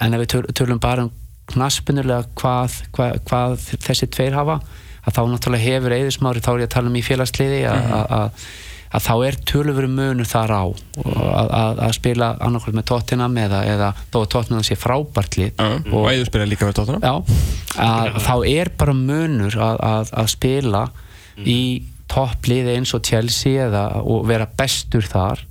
[0.00, 1.12] en ef við töl, tölum bara um
[1.50, 4.60] knaspinnulega hvað, hvað, hvað þessi tveir hafa
[5.00, 8.50] að þá náttúrulega hefur eðismári þá er ég að tala um í félagsliði að mm
[8.90, 10.64] að þá er töluveri munur þar á.
[11.04, 15.62] Að, að, að spila annarkvæmt með Tottenham eða, eða þó að Tottenham sé frábært lið
[15.62, 17.14] og Æður spila líka með tóttunum já,
[17.86, 20.84] að, þá er bara munur að, að, að spila
[21.40, 21.60] í
[22.10, 25.44] toppliði eins og Chelsea eða, og vera bestur þar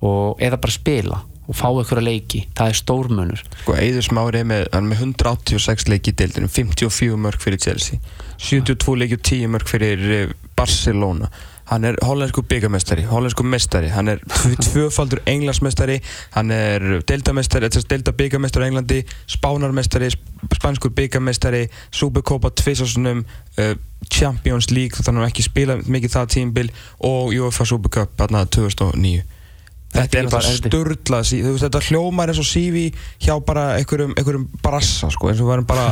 [0.00, 1.20] og, eða bara spila
[1.50, 3.40] og fá einhverja leiki, það er stór munur.
[3.64, 7.98] Sko, Eiður Smári er með, með 186 leiki í deildinu, 54 mörg fyrir Chelsea
[8.38, 11.30] 72 leiki og 10 mörg fyrir eh, Barcelona
[11.70, 16.00] hann er hollensku byggamestari, hollensku mestari hann er tv- tvöfaldur englandsmestari
[16.34, 19.00] hann er deildamestari deilda byggamestari á Englandi,
[19.30, 23.74] spánarmestari sp- spanskur byggamestari Supercopa tvisasunum uh,
[24.10, 26.70] Champions League, þannig að hann ekki spila mikið það tímbil
[27.06, 29.20] og UEFA Supercup þarna 2009
[29.90, 32.84] Þetta er bara veist þetta hljómar eins og sífi
[33.24, 35.86] hjá bara einhverjum, einhverjum brassa sko, eins og við varum bara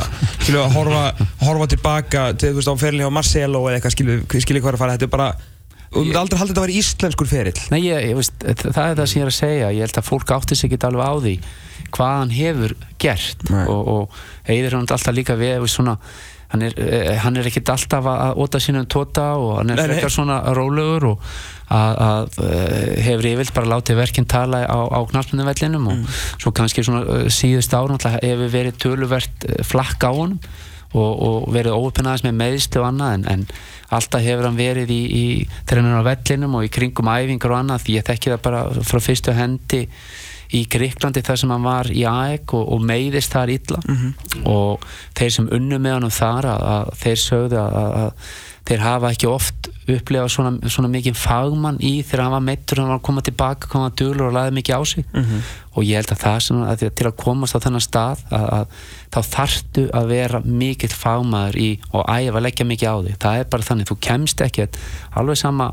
[0.45, 1.01] skilu, að horfa,
[1.43, 3.97] horfa tilbaka til þú veist á ferilin hjá Marcelo eða eitthvað
[4.45, 4.95] skilu hvað er að fara.
[4.95, 5.27] Þetta er bara,
[5.93, 7.61] við myndum aldrei haldið þetta að vera íslenskur ferill.
[7.73, 9.69] Nei, ég, ég veist, það er það sem ég er að segja.
[9.75, 11.35] Ég held að fólk átti sig ekki alveg á því
[11.95, 13.47] hvað hann hefur gert.
[13.51, 13.63] Nei.
[13.67, 15.95] og, og eigður hann alltaf líka við svona,
[16.53, 20.13] hann er, eh, hann er ekkit alltaf að óta sínum tóta og hann er frekar
[20.13, 21.27] svona rólegur og
[21.69, 26.07] að, að eh, hefur yfirlt bara látið verkinn tala á, á knarspunnivellinum og Mm.
[26.41, 30.39] svo kannski svona eh, síðust ára hefur verið töluvert flakk á honum
[30.95, 33.45] og, og verið óuppinnaðis með meðslu og annað en, en
[33.99, 35.27] alltaf hefur hann verið í, í
[35.69, 39.03] trenin á vellinum og í kringum æfingar og annað því ég þekki það bara frá
[39.05, 39.85] fyrstu hendi
[40.57, 43.81] í Gríklandi þar sem hann var í AEK og, og meiðist þar illa.
[44.49, 44.87] Og
[45.19, 49.11] þeir sem unnu með hann þar að, að þeir sögðu að, að, að þeir hafa
[49.15, 53.07] ekki oft upplifað svona, svona mikið fagmann í þegar hann var meittur hann var að
[53.09, 55.07] koma tilbaka, koma dölur og laði mikið á sig.
[55.79, 58.49] Og ég held að það sem að að til að komast á þennan stað að,
[58.59, 58.67] að
[59.15, 63.17] þá þarftu að vera mikill fagmaður í og æfa að leggja mikið á þig.
[63.25, 64.79] Það er bara þannig, þú kemst ekkert
[65.17, 65.73] alveg sama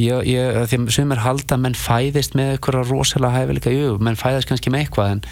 [0.00, 4.18] ég, ég, því að sumir halda að menn fæðist með eitthvað rosalega hæfileika, jú, menn
[4.18, 5.22] fæðist kannski með eitthvað en,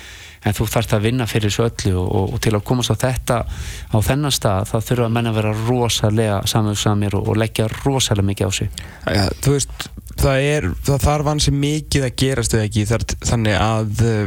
[0.43, 3.39] en þú þarft að vinna fyrir þessu öllu og, og, til að komast á þetta
[3.47, 8.49] á þennan stað þá þurfa menn að vera rosalega samvegsamir og, og leggja rosalega mikið
[8.49, 8.81] á sig.
[9.07, 9.91] Já, þú veist,
[10.23, 14.25] það er það þarf hansi mikið að gerast eða ekki þar, þannig að uh,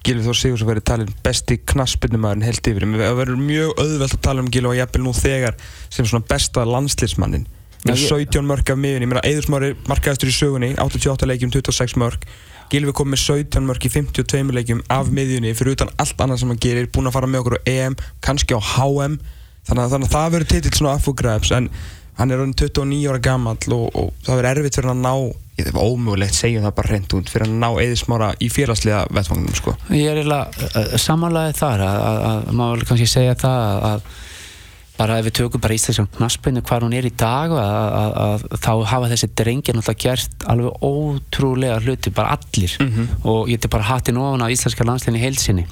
[0.00, 2.86] Gilvi Þór Sigursson verið talin besti knaspinnumæðurinn heilt yfir.
[2.88, 5.58] Það verður mjög auðvelt að tala um Gilvi og jafnvel nú þegar
[5.92, 7.44] sem svona besta landslismannin
[7.80, 11.52] Já, með ég- 17 mörg af miðunni, ég meina Eðursmári markaðistur í sögunni, 88 leikjum
[11.52, 12.24] 26 mörg
[12.70, 16.52] Gilvi kom með 17 mörg í 52 leikjum af miðjunni fyrir utan allt annað sem
[16.52, 19.16] hann gerir, búinn að fara með okkur á EM, kannski á HM
[19.66, 21.68] þannig að, þannig að það verður titill svona affugræps en
[22.20, 25.36] hann er orðinn 29 ára gamall og, og það verður erfitt fyrir hann að ná
[25.60, 29.56] ég var ómögulegt, segjum það bara reynd út fyrir að ná eðismára í félagslega vettfangnum
[29.56, 29.74] sko.
[29.92, 34.19] Ég er eiginlega samanlæðið þar að, að, að maður kannski segja það að, að
[35.00, 38.42] bara ef við tökum bara íslenskan knaspinu hvar hún er í dag að, að, að,
[38.60, 42.74] þá hafa þessi drengir náttúrulega gert alveg ótrúlega hluti, bara allir.
[43.24, 45.64] Og ég er bara hattin ofan á íslenska landslinni heilsinni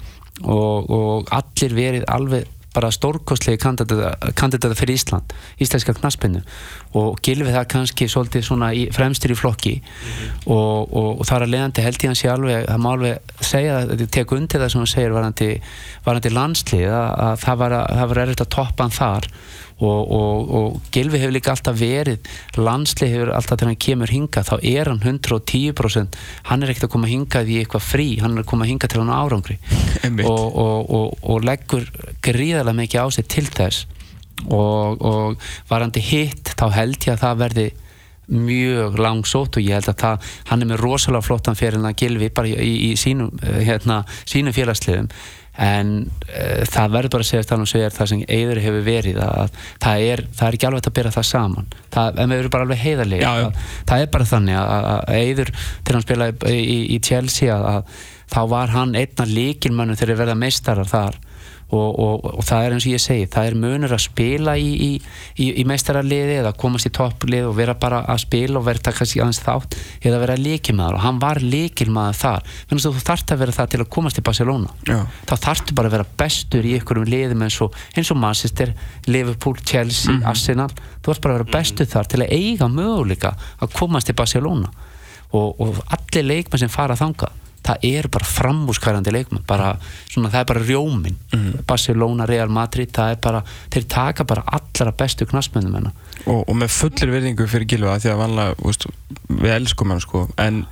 [0.43, 6.43] og, og allir verið alveg bara stórkostlegi kandidata fyrir Ísland íslenska knaspinu
[6.97, 9.75] og gilfið það kannski svolítið svona í, fremstur í flokki.
[10.49, 13.79] Og, og, og þar að leiðandi held ég hans ég alveg það má alveg segja,
[13.91, 15.49] þetta tek undir það sem hann segir varandi,
[16.07, 17.75] varandi landslið að, að það var,
[18.13, 19.29] var erfitt að toppa hann þar.
[19.79, 22.25] Og, og, og Gilvi hefur líka alltaf verið
[22.59, 26.17] landslið hefur alltaf þegar hann kemur hinga þá er hann 110%
[26.49, 28.99] hann er ekkert að koma hingað í eitthvað frí hann er að koma hingað til
[28.99, 29.55] hann á árangri.
[30.03, 30.27] Einmitt.
[30.27, 31.87] og, og, og, og leggur
[32.25, 33.87] gríðarlega mikið á sig til þess
[34.47, 37.67] og, og varandi hitt þá held ég að það verði
[38.29, 41.99] mjög langsótt og ég held að það, hann er með rosalega flottan fyrir hann að
[42.03, 45.09] gilfi bara í, í, sínum, eh, hérna, sínum félagsliðum.
[45.59, 49.17] En uh, það verður bara að segja þannig að segja það sem Eiður hefur verið
[49.25, 51.73] að það er, það er ekki alveg að byrja það saman.
[51.91, 53.47] Það, en við erum bara alveg heiðarlega Já, já.
[53.49, 57.57] að, það er bara þannig að, að Eiður til hann spilaði í, í, í Chelsea
[57.57, 61.19] að, að þá var hann einna líkilmönnum þegar þeir verða meistarar þar
[61.69, 64.69] og, og, og það er eins og ég segi það er munur að spila í,
[64.73, 64.89] í,
[65.37, 69.21] í, í meistararliði eða komast í topplið og vera bara að spila og vera kannski
[69.21, 72.47] aðeins þátt eða vera líkilmaður og hann var líkilmaður þar.
[72.69, 74.73] Þannig að þú þarft að vera það til að komast í Barcelona.
[74.89, 74.97] Já.
[75.29, 78.73] þá þarftu bara að vera bestur í einhverjum liðum eins og, eins og Manchester,
[79.05, 80.71] Liverpool, Chelsea, Arsenal.
[80.99, 84.73] Þú þarft bara að vera bestur þar til að eiga möguleika að komast í Barcelona.
[85.29, 87.38] Og, og allir leikmenn sem fara þangað
[87.69, 89.71] það er bara framúskærandi leikmenn bara,
[90.09, 91.17] svona, það er bara rjómin
[91.69, 93.43] Barcelona, Real Madrid bara,
[93.73, 98.13] þeir taka bara allra bestu knassmennum hennar og, og með fullir virðingu fyrir Gilva því
[98.13, 98.87] að vanlega, veist,
[99.29, 100.63] við elskum hann sko en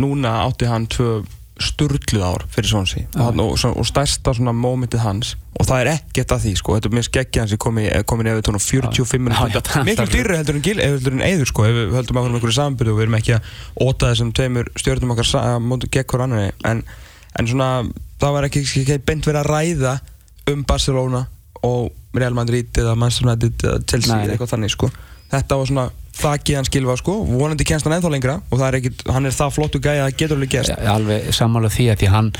[0.00, 1.20] núna átti hann tvö
[1.60, 6.44] sturluð ár fyrir Swansea og, og, stærsta svona mómentið hans og það er ekkert að
[6.46, 6.76] því sko.
[6.76, 10.38] Þetta er mér skeggja hans komi, komin í og 45 Já, já, minnum miklu dýrri
[10.38, 13.06] heldur en Gil, heldur en Eiður sko ef við höldum ákveðum einhverju sambyrðu og við
[13.06, 13.50] erum ekki að
[13.84, 15.28] óta þessum tveimur stjórnum okkar
[15.90, 16.82] gegn hver annari en,
[17.36, 17.68] en svona
[18.22, 19.94] það var ekki, ekki beint verið að ræða
[20.54, 21.26] um Barcelona
[21.66, 24.90] og Real Madrid eða Manchester United eða Chelsea eða eitthvað þannig sko
[25.30, 25.86] þetta var svona
[26.20, 27.14] þakkið hans skilfa sko.
[27.28, 30.08] Vonandi kennst hann ennþá lengra og það er ekki, hann er það flottu gæði að
[30.08, 30.74] það getur alveg gerst.
[30.94, 32.32] Alveg sammála því að því hann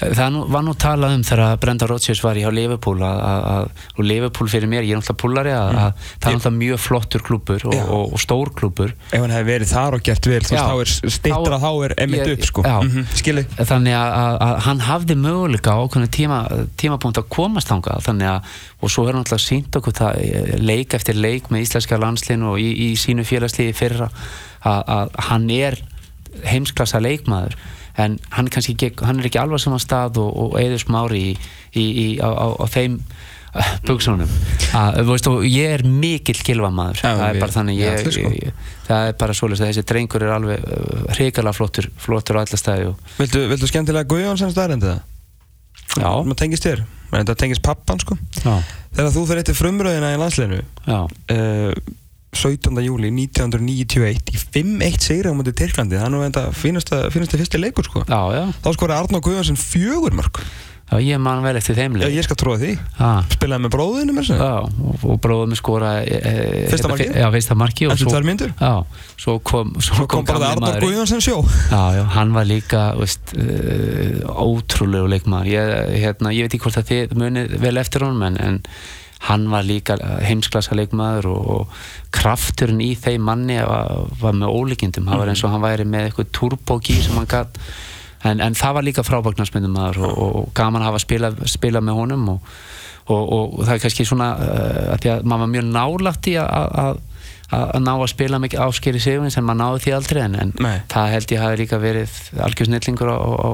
[0.00, 3.46] það nú, var nú talað um þegar Brenda Rodgers var í hjá Liverpool að, að,
[3.52, 7.24] að, og Liverpool fyrir mér, ég er náttúrulega að, að það er náttúrulega mjög flottur
[7.26, 10.60] klubur og, og, og stór klubur ef hann hefði verið þar og gert vel þá
[10.74, 12.66] er stittra þá er emitt upp sko.
[12.66, 13.46] mm skilji.
[13.56, 16.40] Þannig að, hann hafði möguleika á okkur tíma,
[16.78, 21.16] tímapunkt að komast að, og svo er hann alltaf sínt okkur það eh, leik eftir
[21.16, 24.10] leik með íslenska landslinu og í, í sínu félagsliði fyrra
[24.66, 25.78] að hann er
[26.46, 27.56] heimsklassa leikmaður
[27.96, 31.32] en hann ekki, hann er ekki alveg saman stað og, og eður smári í,
[31.72, 34.30] í, í, á, á, á þeim uh, buksunum
[35.32, 38.32] og ég er mikill gilvamaður Já, það er bara þannig ég, allir, sko.
[38.36, 42.44] ég, það er bara svoleiðis að þessi drengur er alveg uh, hrikalega flottur flottur á
[42.44, 45.04] alla stæði og viltu, viltu skemmtilega Guðjón sem staðarendi það?
[45.96, 46.10] Já.
[46.26, 46.82] maður tengist þér.
[47.12, 48.16] Þetta tengist pappan sko.
[48.42, 48.56] Já,
[48.96, 51.94] þegar þú fyrir eftir frumröðina í landsleginu já, uh,
[52.36, 52.84] 17.
[52.86, 55.98] júli 1991 í 5-1 sigri á mútið Tyrklandi.
[55.98, 58.06] Það er nú þetta fínasta, fínasta fyrsti leikur sko.
[58.06, 60.42] Já, já, þá skoraði Arnó Guðjónsson fjögur mörg
[60.86, 62.72] já, ég man vel eftir þeim Já, leik ég skal tróða því.
[62.98, 66.34] Já, spilaði með bróðinu mér sem já, og, við skora e, e,
[66.70, 67.16] Fyrsta markið?
[67.18, 68.72] Já, fyrsta marki eftir tvær myndur Já,
[69.18, 70.86] svo kom Svo, svo kom bara það gamli Arnó maðurinn.
[70.86, 71.40] Guðjónsson sjó.
[71.72, 75.50] Já, já, hann var líka veist, uh, ótrúlegu leikmaður.
[75.50, 75.74] Ég,
[76.04, 78.60] hérna, ég veit ekki hvort að þið munið vel eftir honum en, en
[79.26, 81.76] hann var líka heimsklassa leikmaður og, og
[82.14, 85.10] krafturinn í þeim manni var, var með ólíkindum.
[85.10, 87.60] Hann var eins og hann væri með eitthvað turbogí sem hann gatt
[88.24, 91.82] en, en það var líka frábagnarsmyndum maður og, og, og gaman að hafa spila, spila
[91.84, 92.56] með honum og,
[93.06, 97.02] það er kannski svona uh, að því að maður var mjög nálagt í að,
[97.54, 100.52] að, ná að spila mikið áskeri sigurinn sem maður náði því aldrei en, en
[100.90, 102.14] það held ég hafi líka verið
[102.46, 103.50] algjörsnillingur á, á,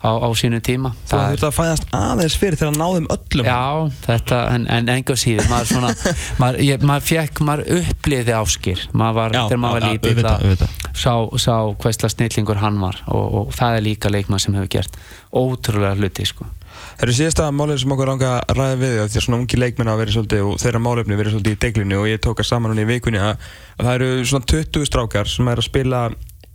[0.00, 0.94] á, á sínu tíma.
[1.10, 3.50] Þú þurfti að fæðast aðeins fyrir til að ná þeim öllum.
[3.50, 3.60] Já,
[4.08, 5.92] þetta, en, en enga síður maður svona,
[6.40, 8.86] maður, ég, maður fekk maður uppliði áskir.
[8.96, 10.76] Maður var, þegar maður var að- auðvitað.
[10.94, 11.14] sá,
[11.44, 13.02] sá hversla snillingur hann var.
[13.12, 14.96] Og, og það er líka leikmann sem hefur gert
[15.34, 16.48] ótrúlega hluti sko.
[16.94, 19.90] Það eru síðasta málið sem okkur ranga að ræða við því að svona ungi leikmenn
[19.90, 22.74] hafa verið svolítið og þeirra málefni verið svolítið í deglinu og ég tók að saman
[22.74, 26.04] hún í vikunni að, að það eru svona 20 strákar sem er að spila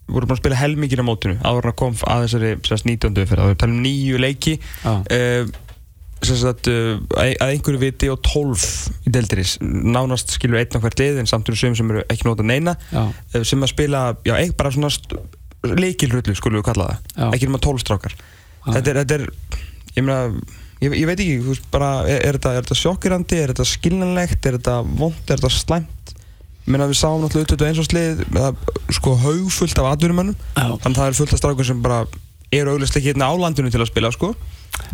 [0.09, 3.17] voru búin að spila helmingin á mótinu að kom að þessari sérst 19.
[3.29, 4.55] fyrir það við talum nýju leiki.
[4.83, 4.93] Já.
[4.99, 5.51] uh,
[6.25, 8.65] sérst uh, að að einhverju viti og 12
[9.07, 12.27] í deildiris nánast skilur einn á hvert lið en samt eru sögum sem eru ekki
[12.27, 12.75] nota neina.
[12.91, 13.05] Já.
[13.05, 14.91] uh, sem að spila, já, ein, bara svona
[15.79, 17.33] leikilrullu skulum við kalla það.
[17.35, 18.17] Ekki nema 12 strákar.
[18.69, 20.19] Þetta er, þetta er ég meina
[20.83, 23.67] ég, ég veit ekki, þú veist bara er, er, þetta, er þetta sjokkirandi, er þetta
[23.67, 26.13] skiljanlegt er þetta vond, er þetta slæmt?
[26.65, 28.23] Ég meina við sáum náttúrulega út eins og slið
[28.93, 30.35] sko haugfullt af atvinnumönnum.
[30.53, 32.03] Þannig að það er fullt af strákum sem bara
[32.53, 34.33] eru auglustlega hérna á landinu til að spila sko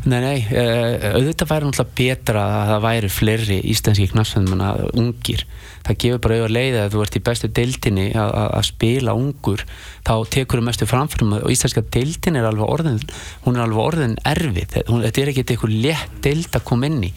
[0.05, 4.61] Nei, nei, uh, auðvitað væri náttúrulega betra að það væri fleiri íslenski knafsöndum
[4.93, 5.45] ungir.
[5.85, 9.63] Það gefur bara auðvitað leið að þú ert í bestu deildinni að, spila ungur,
[10.05, 13.01] þá tekur þú mestu framfyrum og íslenska deildin er alveg orðin,
[13.47, 14.77] hún er alveg orðin erfið.
[14.91, 17.11] Þetta er ekki eitthvað létt deild að koma inn í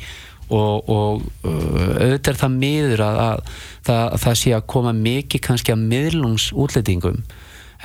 [0.48, 1.50] og, og uh,
[2.00, 3.58] auðvitað er það miður að, að,
[3.98, 7.20] að það sé að koma mikið kannski að miðlungs útlætingum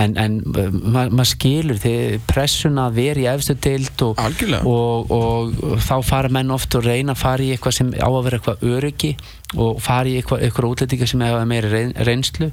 [0.02, 5.12] en, en uh, ma maður skilur þið pressuna að vera í efstu deild og, og,
[5.14, 8.24] og, og þá fara menn oft og reyna að fara í eitthvað sem á að
[8.26, 9.14] vera eitthvað öryggi
[9.54, 12.50] og fara í eitthvað, eitthvað útlendingar sem hefa reyn, reynslu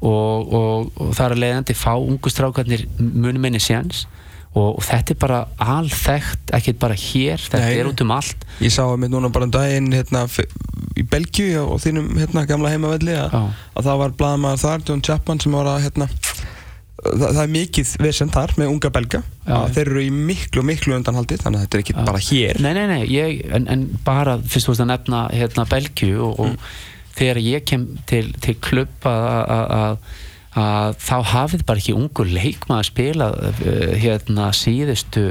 [0.00, 4.06] og, og, og það er leiðandi fá ungu strákarnir muni minni séns.
[4.50, 8.40] Og, þetta er bara alþekkt, ekkert bara hér þetta Nei, er út um allt.
[8.58, 10.24] Ég sá að mitt núna bara um daginn hérna,
[10.98, 13.36] í Belgíu og þínum hérna, gamla heimavelli að,
[13.78, 16.10] að það var blaðamaður þar, John Chapman sem var að hérna,
[17.04, 19.20] það, það er mikið vesend þar með unga belga.
[19.50, 22.60] Að þeir eru í miklu, miklu undanhaldi þannig að þetta er ekki bara hér.
[22.64, 26.40] Nei, nei, nei, ég, en, en bara fyrst þú veist að nefna hérna Belgíu og,
[26.40, 26.56] Mm.
[26.56, 29.24] og þegar ég kem til, til klubb að,
[29.56, 30.18] að, að,
[30.64, 33.64] að þá hafið bara ekki ungur leikmaður spila uh,
[34.00, 35.24] hérna síðustu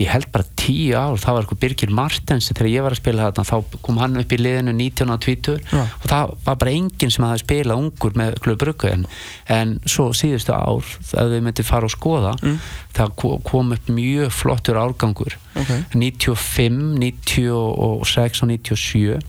[0.00, 3.26] ég held bara tíu ár, það var eitthvað Birgir Martens þegar ég var að spila
[3.28, 5.82] þarna, þá kom hann upp í liðinu 19 og 20 Já.
[5.84, 9.04] og það var bara enginn sem hafði spilað ungur með klubbruggu en,
[9.52, 12.56] en svo síðustu ár, ef við myndum fara og skoða Mm.
[12.96, 15.68] það ko- kom upp mjög flottur árgangur Ok.
[15.92, 19.20] 95, 96 og 97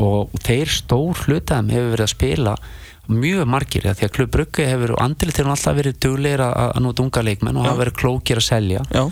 [0.00, 2.54] og þeir stór hlutaðum hefur verið að spila
[3.12, 6.82] mjög margir, því að Klubb Brugge hefur og andrið til alltaf verið duglegir að, að
[6.86, 9.02] nota unga leikmenn og hafa verið klókir að selja Já,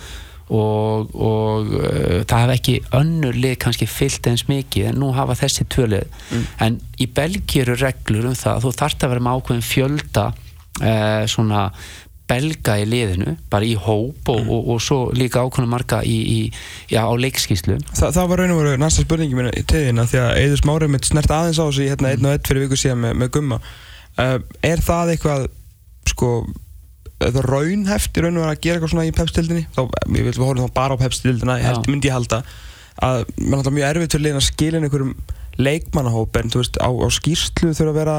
[0.50, 5.36] og, og uh, það hafa ekki önnur lið kannski fyllt eins mikið en nú hafa
[5.38, 6.44] þessi tvölið Mm.
[6.66, 10.24] en í Belgíu eru reglur um það að þú þarft að vera með ákveðin fjölda
[10.30, 11.64] uh, svona
[12.30, 14.50] belga í liðinu, bara í hóp og, Mm.
[14.54, 16.40] og, og svo líka ákveðin marga í, í,
[16.92, 20.20] já, á leikskíslu Þa, það var raun og veru næsta spurningi mín í tegina því
[20.22, 23.02] að Eður Smári mitt snert aðeins á sig hérna einn og einn fyrir viku síðan
[23.02, 23.58] með, með gumma
[24.22, 25.48] uh, Er það eitthvað
[26.14, 26.30] sko
[27.20, 29.82] það raunhæft í raun og veru að gera eitthvað svona í pepstildinni þá,
[30.16, 31.66] ég vil horfum þá bara á pepstildina Já.
[31.68, 32.42] held, myndi ég halda
[33.00, 35.14] að mann er mjög erfitt fyrir liðin að skilja einhverjum
[35.60, 38.18] leikmannahóp en þú veist á, á skýrslu þurfa að vera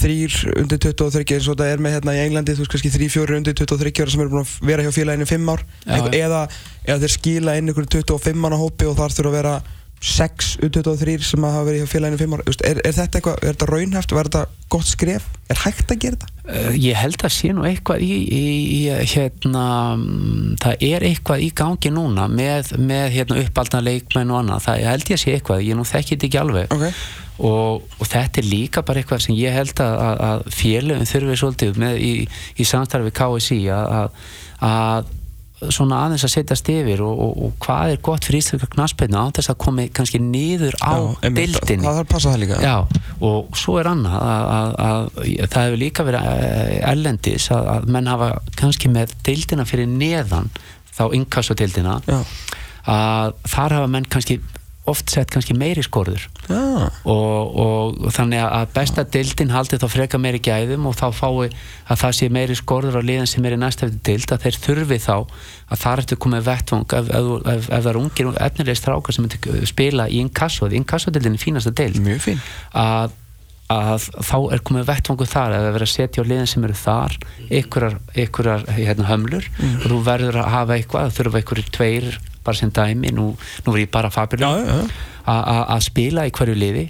[0.00, 3.08] þrýr undir 23 eins og þetta er með hérna í Englandi þú veist kannski þrý,
[3.10, 5.96] fjóri undir 23 ára sem eru búin að vera hjá félaginu í 5 ár Já,
[5.98, 6.10] já.
[6.20, 6.42] eða,
[6.86, 9.54] eða þeir skila inn einhverju 25 manna hópi og þar þurfa að vera
[10.00, 12.42] 6 U23 sem að hafa verið hjá félaginu í 5 ár.
[12.46, 14.14] Þú veist, er, er þetta eitthvað, er þetta raunhæft?
[14.14, 15.26] Er þetta gott skref?
[15.52, 16.30] Er hægt að gera þetta?
[16.50, 18.44] Uh, ég held að sé nú eitthvað í, í,
[18.78, 18.80] í
[19.12, 19.66] hérna
[19.98, 24.82] mm, það er eitthvað í gangi núna með, með hérna uppaldna leikmenn og annað, það
[24.88, 26.74] held ég að sé eitthvað ég nú þekki þetta ekki alveg.
[26.74, 26.86] Ok,
[27.50, 31.40] og, og þetta er líka bara eitthvað sem ég held að, að, að félögum þurfi
[31.44, 32.12] svolítið með í,
[32.56, 35.16] í samstarfi KSI að
[35.68, 39.26] svona aðeins að setjast yfir og, og, og hvað er gott fyrir íslenska knaspinu á
[39.36, 40.94] þess að komi kannski niður á
[41.26, 42.60] dildinni Það þarf að passa það líka.
[42.64, 42.76] Já,
[43.28, 47.90] og svo er annað að, að, að það hefur líka verið eh, erlendis að, að
[47.96, 48.30] menn hafa
[48.60, 50.48] kannski með dildina fyrir neðan
[50.96, 52.18] þá inkassodildina Já,
[52.90, 54.40] að þar hafa menn kannski
[54.90, 56.26] oft sett kannski meiri skorður.
[56.50, 61.50] Já, og, og þannig að besta dildin haldi þá freka meiri gæðum og þá fái
[61.50, 64.60] að það sé meiri skorður á liðan sem er í næst eftir dild að þeir
[64.66, 65.16] þurfi þá
[65.70, 69.16] að það ertu komið vettvang ef, ef, ef, ef það er ungir og efnilegir strákar
[69.16, 69.30] sem
[69.70, 72.40] spila í inkasso inkassodildin er fínasta dild fín.
[72.76, 73.14] Að,
[73.70, 77.16] að þá er komið vettvangu þar eða verið að setja á liðin sem eru þar
[77.60, 82.10] ykkurar, ykkurar hérna, hömlur og þú verður að hafa eitthvað þurfa ykkurir tveir
[82.44, 83.32] bara sem dæmi nú,
[83.66, 84.50] nú er ég bara já.
[85.26, 86.88] að spila í hverju liði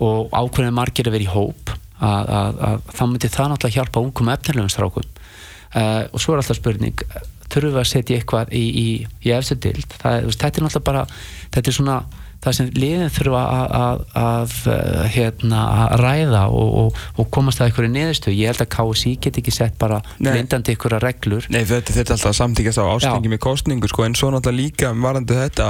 [0.00, 4.72] og ákveðin margir að vera í hóp að, þá myndi það náttúrulega hjálpa ungum efnilegum
[4.72, 7.04] strákum uh, og svo er alltaf spurning
[7.50, 8.86] þurfum við að setja eitthvað í, í,
[9.26, 11.04] í efstu dild þetta er náttúrulega bara
[11.50, 11.98] þetta er svona
[12.40, 17.60] það sem liðin þurfa að, að, að eh, hérna, að ræða og, og, og komast
[17.60, 21.48] að einhverju niðurstu ég held að KSI get ekki sett bara blindandi einhverja reglur.
[21.52, 24.92] Nei, þetta, þetta er alltaf samtíkast á ástingi með kostningu sko, en svo náttúrulega líka
[24.96, 25.68] varandi þetta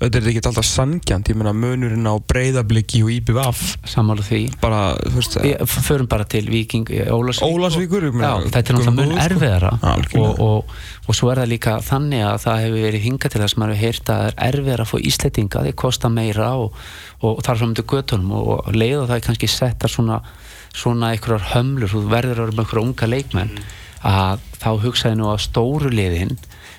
[0.00, 4.42] þetta er ekki alltaf sangjant ég meina munurinn á breyðabliki og IBVF sammála því.
[4.60, 4.82] Bara,
[5.16, 9.24] veist Við förum bara til Viking Já, meina, þetta er náttúrulega mun sko.
[9.24, 9.72] erfiðara.
[10.20, 10.74] Og, og,
[11.06, 13.74] og svo er það líka þannig að það hefur verið hingað til þess að maður
[13.74, 15.76] hefur heyrt að það er erfiðara að fá íslettinga, þeir
[16.10, 16.74] kosta meira og,
[17.22, 20.20] og þar fram til göttunum og, og leið og það kannski setta svona
[20.70, 23.56] svona einhverjar hömlur, þú verður að vera með einhverja unga leikmenn
[24.06, 26.36] að þá hugsaði nú að stóru liðin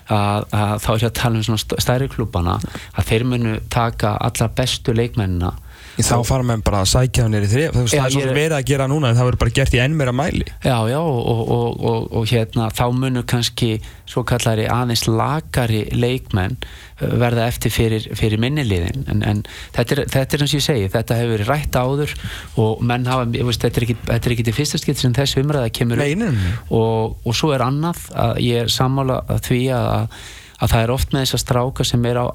[0.08, 2.56] að, að þá er ég að tala um svona st- stærri klúbana
[2.96, 5.52] að þeir munu taka allra bestu leikmennina
[6.00, 8.30] þá fara menn bara að sækja hann þrif þú veist, Já, það er svo ég
[8.30, 10.78] er- verið að gera núna en það verður bara gert í enn meira mæli Já,
[10.92, 13.72] já, og, og, og, og, og hérna þá munur kannski
[14.12, 19.44] svo kallari aðeins lakari leikmenn uh, verða eftir fyrir, fyrir minniliðin en, en
[19.76, 22.16] þetta, er, þetta er eins og ég segi þetta hefur verið rætt áður
[22.60, 25.16] og menn hafa, ég veist, þetta er ekki, þetta er ekki til fyrsta skipt sem
[25.16, 26.08] þessi umræða kemur upp.
[26.08, 26.54] Nei, nei.
[26.76, 30.20] og, og svo er annað að ég er sammála að því að,
[30.62, 32.26] að það er oft með þessar stráka sem er á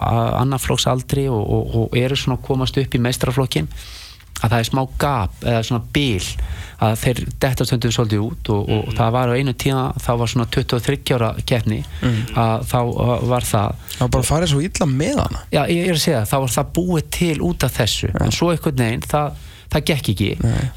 [0.42, 3.70] annarflokksaldri og, og, og eru svona að komast upp í meistraflokkin
[4.36, 6.24] að það er smá gap eða svona bil
[6.84, 10.32] að þeir detta stundum svolítið út og, og það var á einu tíma þá var
[10.32, 11.78] svona 23 ára keppni
[12.36, 12.78] að þá
[13.30, 13.84] var það.
[13.94, 15.44] Það var bara að fara svo illa með hana.
[15.54, 18.36] Já, ég er að segja það, þá var það búið til út af þessu, en
[18.36, 19.46] svo einhvern veginn það,
[19.76, 20.30] það gekk ekki.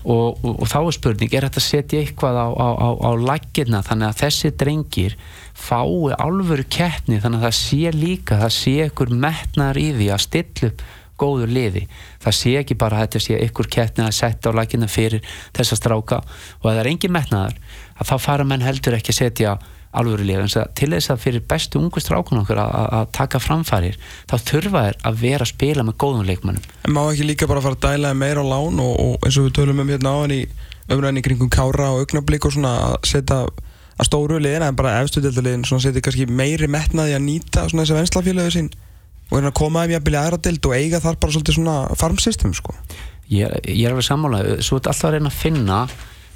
[0.04, 3.12] Og, og, og þá er spurning, er þetta að setja eitthvað á, á, á, á
[3.32, 5.18] laggirna þannig að þessi drengir
[5.60, 10.26] fái alvöru keppni þannig að það sé líka, það sé einhver metnar í því að
[10.28, 10.88] stilla upp
[11.20, 11.82] góður liði,
[12.24, 15.26] það sé ekki bara að þetta sé einhver keppni að setja á laggirna fyrir
[15.58, 17.58] þessa stráka og ef það er engin metnaður,
[18.00, 19.58] að þá fara menn heldur ekki að setja
[19.92, 23.40] alvöru liði, en til þess að fyrir bestu ungu strákun okkur að, að- að taka
[23.42, 23.96] framfærir
[24.30, 27.64] þá þurfa þér að vera að spila með góðum leikmannum en má ekki líka bara
[27.66, 30.18] fara að dæla meira á lán og, og eins og við tölum um hérna á
[30.22, 30.44] hann í
[30.90, 35.66] umræðinni kringum kára og augnablík og svona að setja að stóru liðina en bara efstudeldaliðin
[35.68, 38.70] svona setja kannski meiri metnaði að nýta svona þessi venslafélögu sín
[39.30, 42.54] og hérna koma þeim jafnvel í aðra deild og eiga þar bara svolítið svona farmsystem
[42.58, 42.74] sko.
[43.30, 45.82] Ég, ég er alveg sammála, svo er alltaf að reyna að finna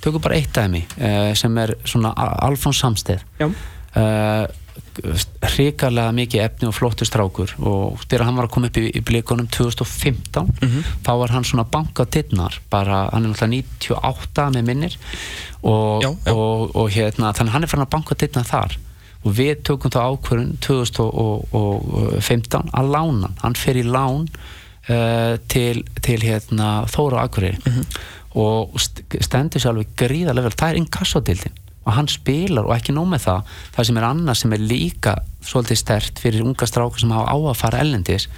[0.03, 3.47] tökum bara eitt dæmi uh, sem er svona Al- Alfons Samsteð Já.
[3.47, 4.45] uh,
[5.53, 9.01] hrikarlega mikið efni og flottur strákur og þegar hann var að koma upp í, í
[9.05, 10.51] blikunum 2015
[11.05, 14.93] þá var hann svona banka dittnar bara, hann er náttúrulega 98 með minnir
[15.65, 16.33] og, Já, já.
[16.33, 18.71] og, og hérna, þannig hann er farin að banka dittnar þar.
[19.23, 26.19] Og við tökum þá ákvörðun 2015 að lána hann, fer í lán uh, til, til
[26.25, 27.59] hérna, Þóra Akureyri
[28.39, 32.93] og st stendur sér alveg gríðarlega vel, það er inkassodildin og hann spilar og ekki
[32.95, 33.53] nóg með það.
[33.75, 35.13] Það sem er annað sem er líka
[35.43, 38.29] svolítið stert fyrir unga strákar sem hafa á að fara ellendis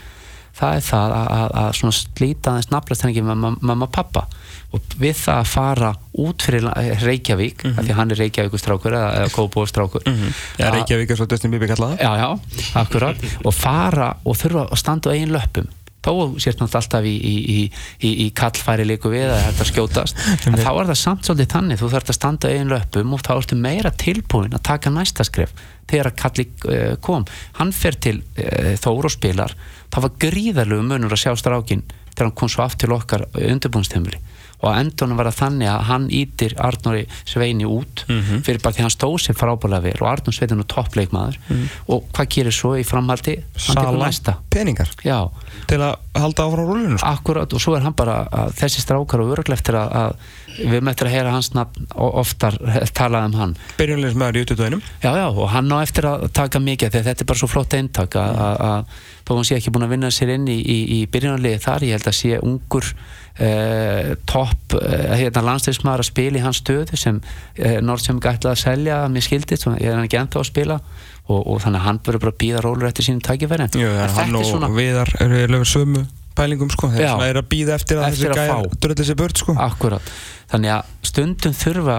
[0.55, 4.21] það er það að, að, að slíta aðeins nafnlastengi með mam- mamma og pappa.
[4.71, 5.89] Og við það að fara
[6.23, 6.73] út fyrir la-
[7.03, 11.19] Reykjavík, af því að hann er Reykjavíkur strákur eða, eða Kópóð strákur Já, Reykjavík er
[11.19, 12.29] svo Dustin Bibi kallaða já, já,
[12.81, 13.19] akkurat.
[13.43, 15.67] Og fara og þurfa að standa á eigin löppum
[16.05, 17.59] þó sést náttúrulega alltaf í, í, í,
[17.99, 20.25] í, í kallfæri líku við að þetta skjótast.
[20.45, 23.23] En þá er það samt svolítið þannig þú þarfst að standa á eigin löppum og
[23.25, 25.55] þá ertu meira tilbúin að taka næsta skref.
[25.89, 27.25] Þegar að kalli uh, kom
[27.59, 29.53] hann fer til uh, Þór og spilar
[29.93, 34.19] það var gríðarlegu munur að sjá strákin þegar hann kom svo aft til okkar undirbúinstömmuli
[34.61, 38.41] og á endunum var það þannig að hann ítir Arnóri Sveini út Mhm.
[38.45, 39.97] fyrir bara því hann stóð sér frábælega vel.
[40.01, 41.37] Og Arnór Svein er nú toppleikmaður.
[41.89, 43.41] Og hvað gerir svo í framhaldi?
[43.57, 44.11] Sala
[44.49, 44.89] peningar.
[45.03, 45.29] Já,
[45.67, 47.07] til að halda áfram rúlinu sko.
[47.07, 50.15] akkurat og svo er hann bara að þessi strákar og öruglega eftir að, að
[50.55, 52.55] við möttum að heyra hans nafn og oftar
[52.95, 53.55] talað um hann.
[53.77, 57.21] Byrjunleins með í 21 Já, já, og hann á eftir að taka mikið þegar þetta
[57.21, 58.85] er bara svo flott eintak að- að að
[59.25, 61.91] þó hann sé ekki búin að vinna sér inn í, í, í byrjunarliði þar, ég
[61.97, 62.85] held að sé ungur
[63.39, 67.21] eh, topp eh, hérna, landstæðismæður að spila í hans stöðu sem
[67.55, 70.79] eh, Nordsjö ætlaði að selja að mér skildið, ég er hann ekki ennþá að spila.
[71.25, 74.35] Og, og þannig að hann verður bara að býða rólur eftir sínum tækifæri það hann
[74.37, 76.03] og Viðar eru lögur sömu
[76.37, 76.89] pælingum sko.
[76.93, 77.13] Þeir Já.
[77.15, 78.75] sem er að býða eftir að Eftir þessi að fá.
[78.83, 79.55] dröldi sér burt sko.
[79.65, 80.11] Akkurat,
[80.51, 81.97] þannig að stundum þurfa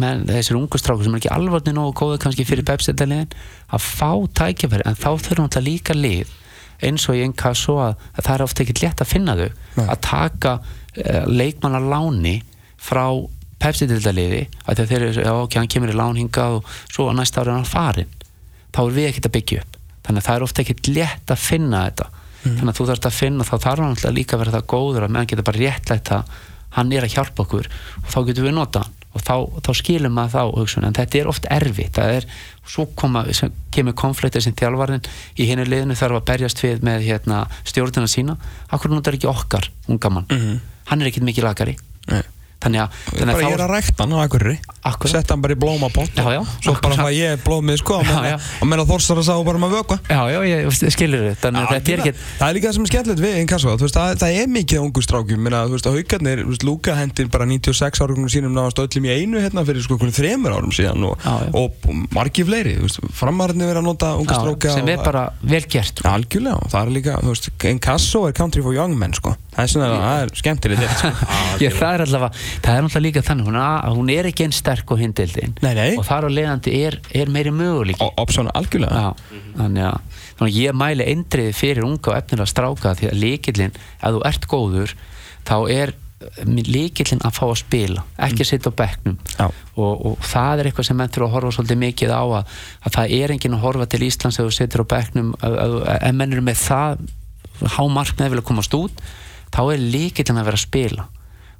[0.00, 3.32] menn, þessir ungu strákur sem er ekki alvarni nógu góðu kannski fyrir pepsendaliðin
[3.72, 4.10] að fá
[4.42, 4.86] tækifæri.
[4.86, 6.36] En þá þurfum þetta líka lið
[6.86, 9.50] eins og í einn kassu að, að það er ofta ekki létt að finna þau.
[9.76, 9.84] Nei.
[9.86, 12.36] að taka uh, leikmannar láni
[12.80, 13.04] frá
[13.60, 17.42] pepsendaliði að þeir eru, já ok, hann kemur í lán hingað og svo að næsta
[17.42, 18.14] ára er hann farin
[18.72, 19.76] þá er við ekkert að byggja upp.
[20.06, 22.06] Þannig að það er ofta ekkert létt að finna þetta.
[22.40, 25.04] Þannig að þú þarfst að finna þá þarf hann alltaf líka að vera það góður
[25.04, 26.38] að meðan geta bara réttlætt að
[26.78, 27.68] hann er að hjálpa okkur
[28.00, 29.34] og þá getum við nota hann og þá,
[29.66, 30.86] þá skilum maður þá hugsun.
[30.86, 31.94] En þetta er oft erfitt.
[31.98, 32.26] Það er,
[32.70, 35.02] svo koma, sem kemur konfliktir sem þjálfarinn
[35.36, 38.36] í hennu liðinu þarf að berjast við með hérna, stjórnina sína.
[38.70, 40.28] Akkur notar ekki okkar, unga mann?
[40.30, 40.60] Mhm.
[40.90, 41.76] hann er ekkit mikið lagari
[42.10, 42.22] Nei.
[42.60, 44.56] Þannig að, þannig bara ég er að rækta hann á akkurri
[45.10, 46.20] setta hann bara í blómapott
[46.60, 48.10] svo bara hvað ég er blómið sko og
[48.60, 49.96] og menna þorstar að sá bara um að vökva.
[50.10, 52.00] Já, já, ég skilur þið að er
[52.40, 55.04] það er líka það sem er skemmtilegt við Inkasso veist, það, það er mikið ungu
[55.04, 59.12] strákjum minna, þú veist, að haugarnir, Luka hendir bara 96 ára sínum náðast öllum í
[59.16, 61.52] einu hérna fyrir sko þremur árum síðan og, Já, já.
[61.56, 62.76] og margi fleiri,
[63.16, 66.56] framarðinni verið að nota unga já, strákja sem og- er bara vel gert Já, algjörlega,
[66.60, 67.18] og það er líka,
[67.70, 69.36] Inkasso er country for young men, sko.
[69.50, 71.10] Það er skemmtilegt sko.
[71.80, 72.30] Það er allavega,
[72.60, 75.00] það er náttúrulega líka þannig hún, að, hún er ekki einn sterk og
[75.76, 75.94] nei.
[75.98, 78.02] og þar á leiðandi er, er meiri möguleiki.
[78.04, 79.10] Og option algjörlega.
[79.10, 83.18] Já, þannig að þannig að ég mæli eindriði fyrir unga og efnilega stráka því að
[83.24, 84.94] líkillin, ef þú ert góður
[85.48, 85.92] þá er
[86.44, 89.16] líkillin að fá að spila, ekki að sitja á bekknum.
[89.38, 89.46] Já.
[89.76, 92.96] og, og það er eitthvað sem menn þurfa að horfa svolítið mikið á að, að
[92.96, 96.44] það er enginn að horfa til Íslands ef þú situr á bekknum ef menn eru
[96.44, 97.06] með það
[97.76, 99.00] hámarknið vilja komast út
[99.52, 101.08] þá er líkillin að vera að spila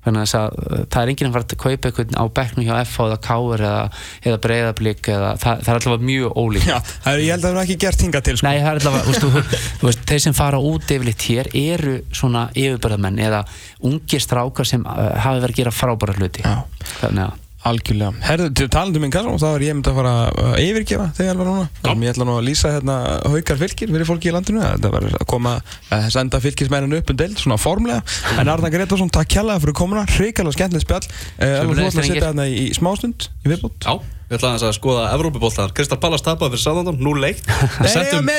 [0.05, 3.07] þannig að uh, það er enginn að fara að kaupa eitthvað á bekknum hjá FH
[3.07, 3.83] eða Káur eða,
[4.25, 7.51] eða Breiðablík eða það, það er alltaf mjög ólík Já, það er, ég held að
[7.51, 9.91] það er ekki gert hinga til, sko Nei, það er allavega, þú veist, þú, þú
[9.91, 13.45] veist, þeir sem fara út yfirleitt hér eru svona yfirbörðamenn eða
[13.91, 16.45] ungir strákar sem uh, hafi verið að gera frábæra hluti.
[16.47, 16.65] Já.
[17.01, 18.15] Þannig að, Algjörlega.
[18.25, 21.49] Herðu, til talandum minn Inkasso, þá er ég myndi að fara að yfirgefa þegar alveg
[21.51, 21.65] núna.
[22.07, 22.95] Ég ætla nú að lýsa hérna
[23.35, 24.63] haukar fylgir fyrir fólki í landinu.
[24.65, 25.53] Það var að koma
[25.93, 28.01] að senda fylgismennin upp um deild, svona formlega.
[28.41, 30.07] En Arna Gretarsson, takk kjærlega fyrir komuna.
[30.09, 31.05] Hrikalega skemmtilegt spjall.
[31.37, 33.85] Eh, þú ætla að sitja hérna í, smástund í viðbútt.
[33.85, 34.01] Já,
[34.31, 37.45] við ætlaðum að skoða Evrópubóltar Kristal Pallas tapaði fyrir Sáðandón, nú leikt!
[37.85, 38.33] Við settum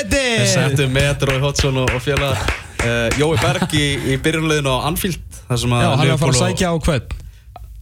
[4.66, 7.21] á Anfield þar sem að Já, hann er að fara að sækja á hvern?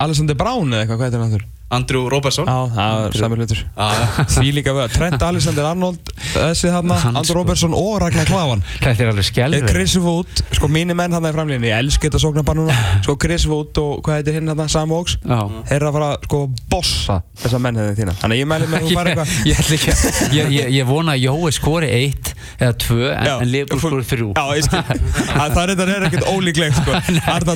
[0.01, 1.49] Alexander Brown eða eitthvað, hvað er hann þurr?
[1.71, 3.59] Andrew Robertson Já, það er samir hlutur.
[3.79, 7.37] Já, Því líka við að Trent Alexander Arnold, þessi þarna, Andrew.
[7.39, 8.65] Robertson og Ragnar Klavan.
[8.81, 9.69] þetta er alveg skjálfur.
[9.71, 12.75] Chris Wood, sko mínir menn hann í framlýninni, ég elsk þetta sóknarbar núna
[13.05, 15.39] sko Chris Wood og hvað heitir hinn hann, Sam Vokes Já.
[15.71, 16.41] þeir eru að fara sko
[16.75, 19.79] bossa þessa menn hefði þína þannig ég mæli með að þú fara eitthvað ég, ætla
[19.79, 23.81] ekki að- ég, ég, ég vona að Jói skori eitt eða tvö en, en Leopold
[23.87, 24.29] skori þrjú.
[24.35, 24.83] Já, ég skil,
[25.39, 27.55] það, það er, er ekkert ólíklegt sko Arna,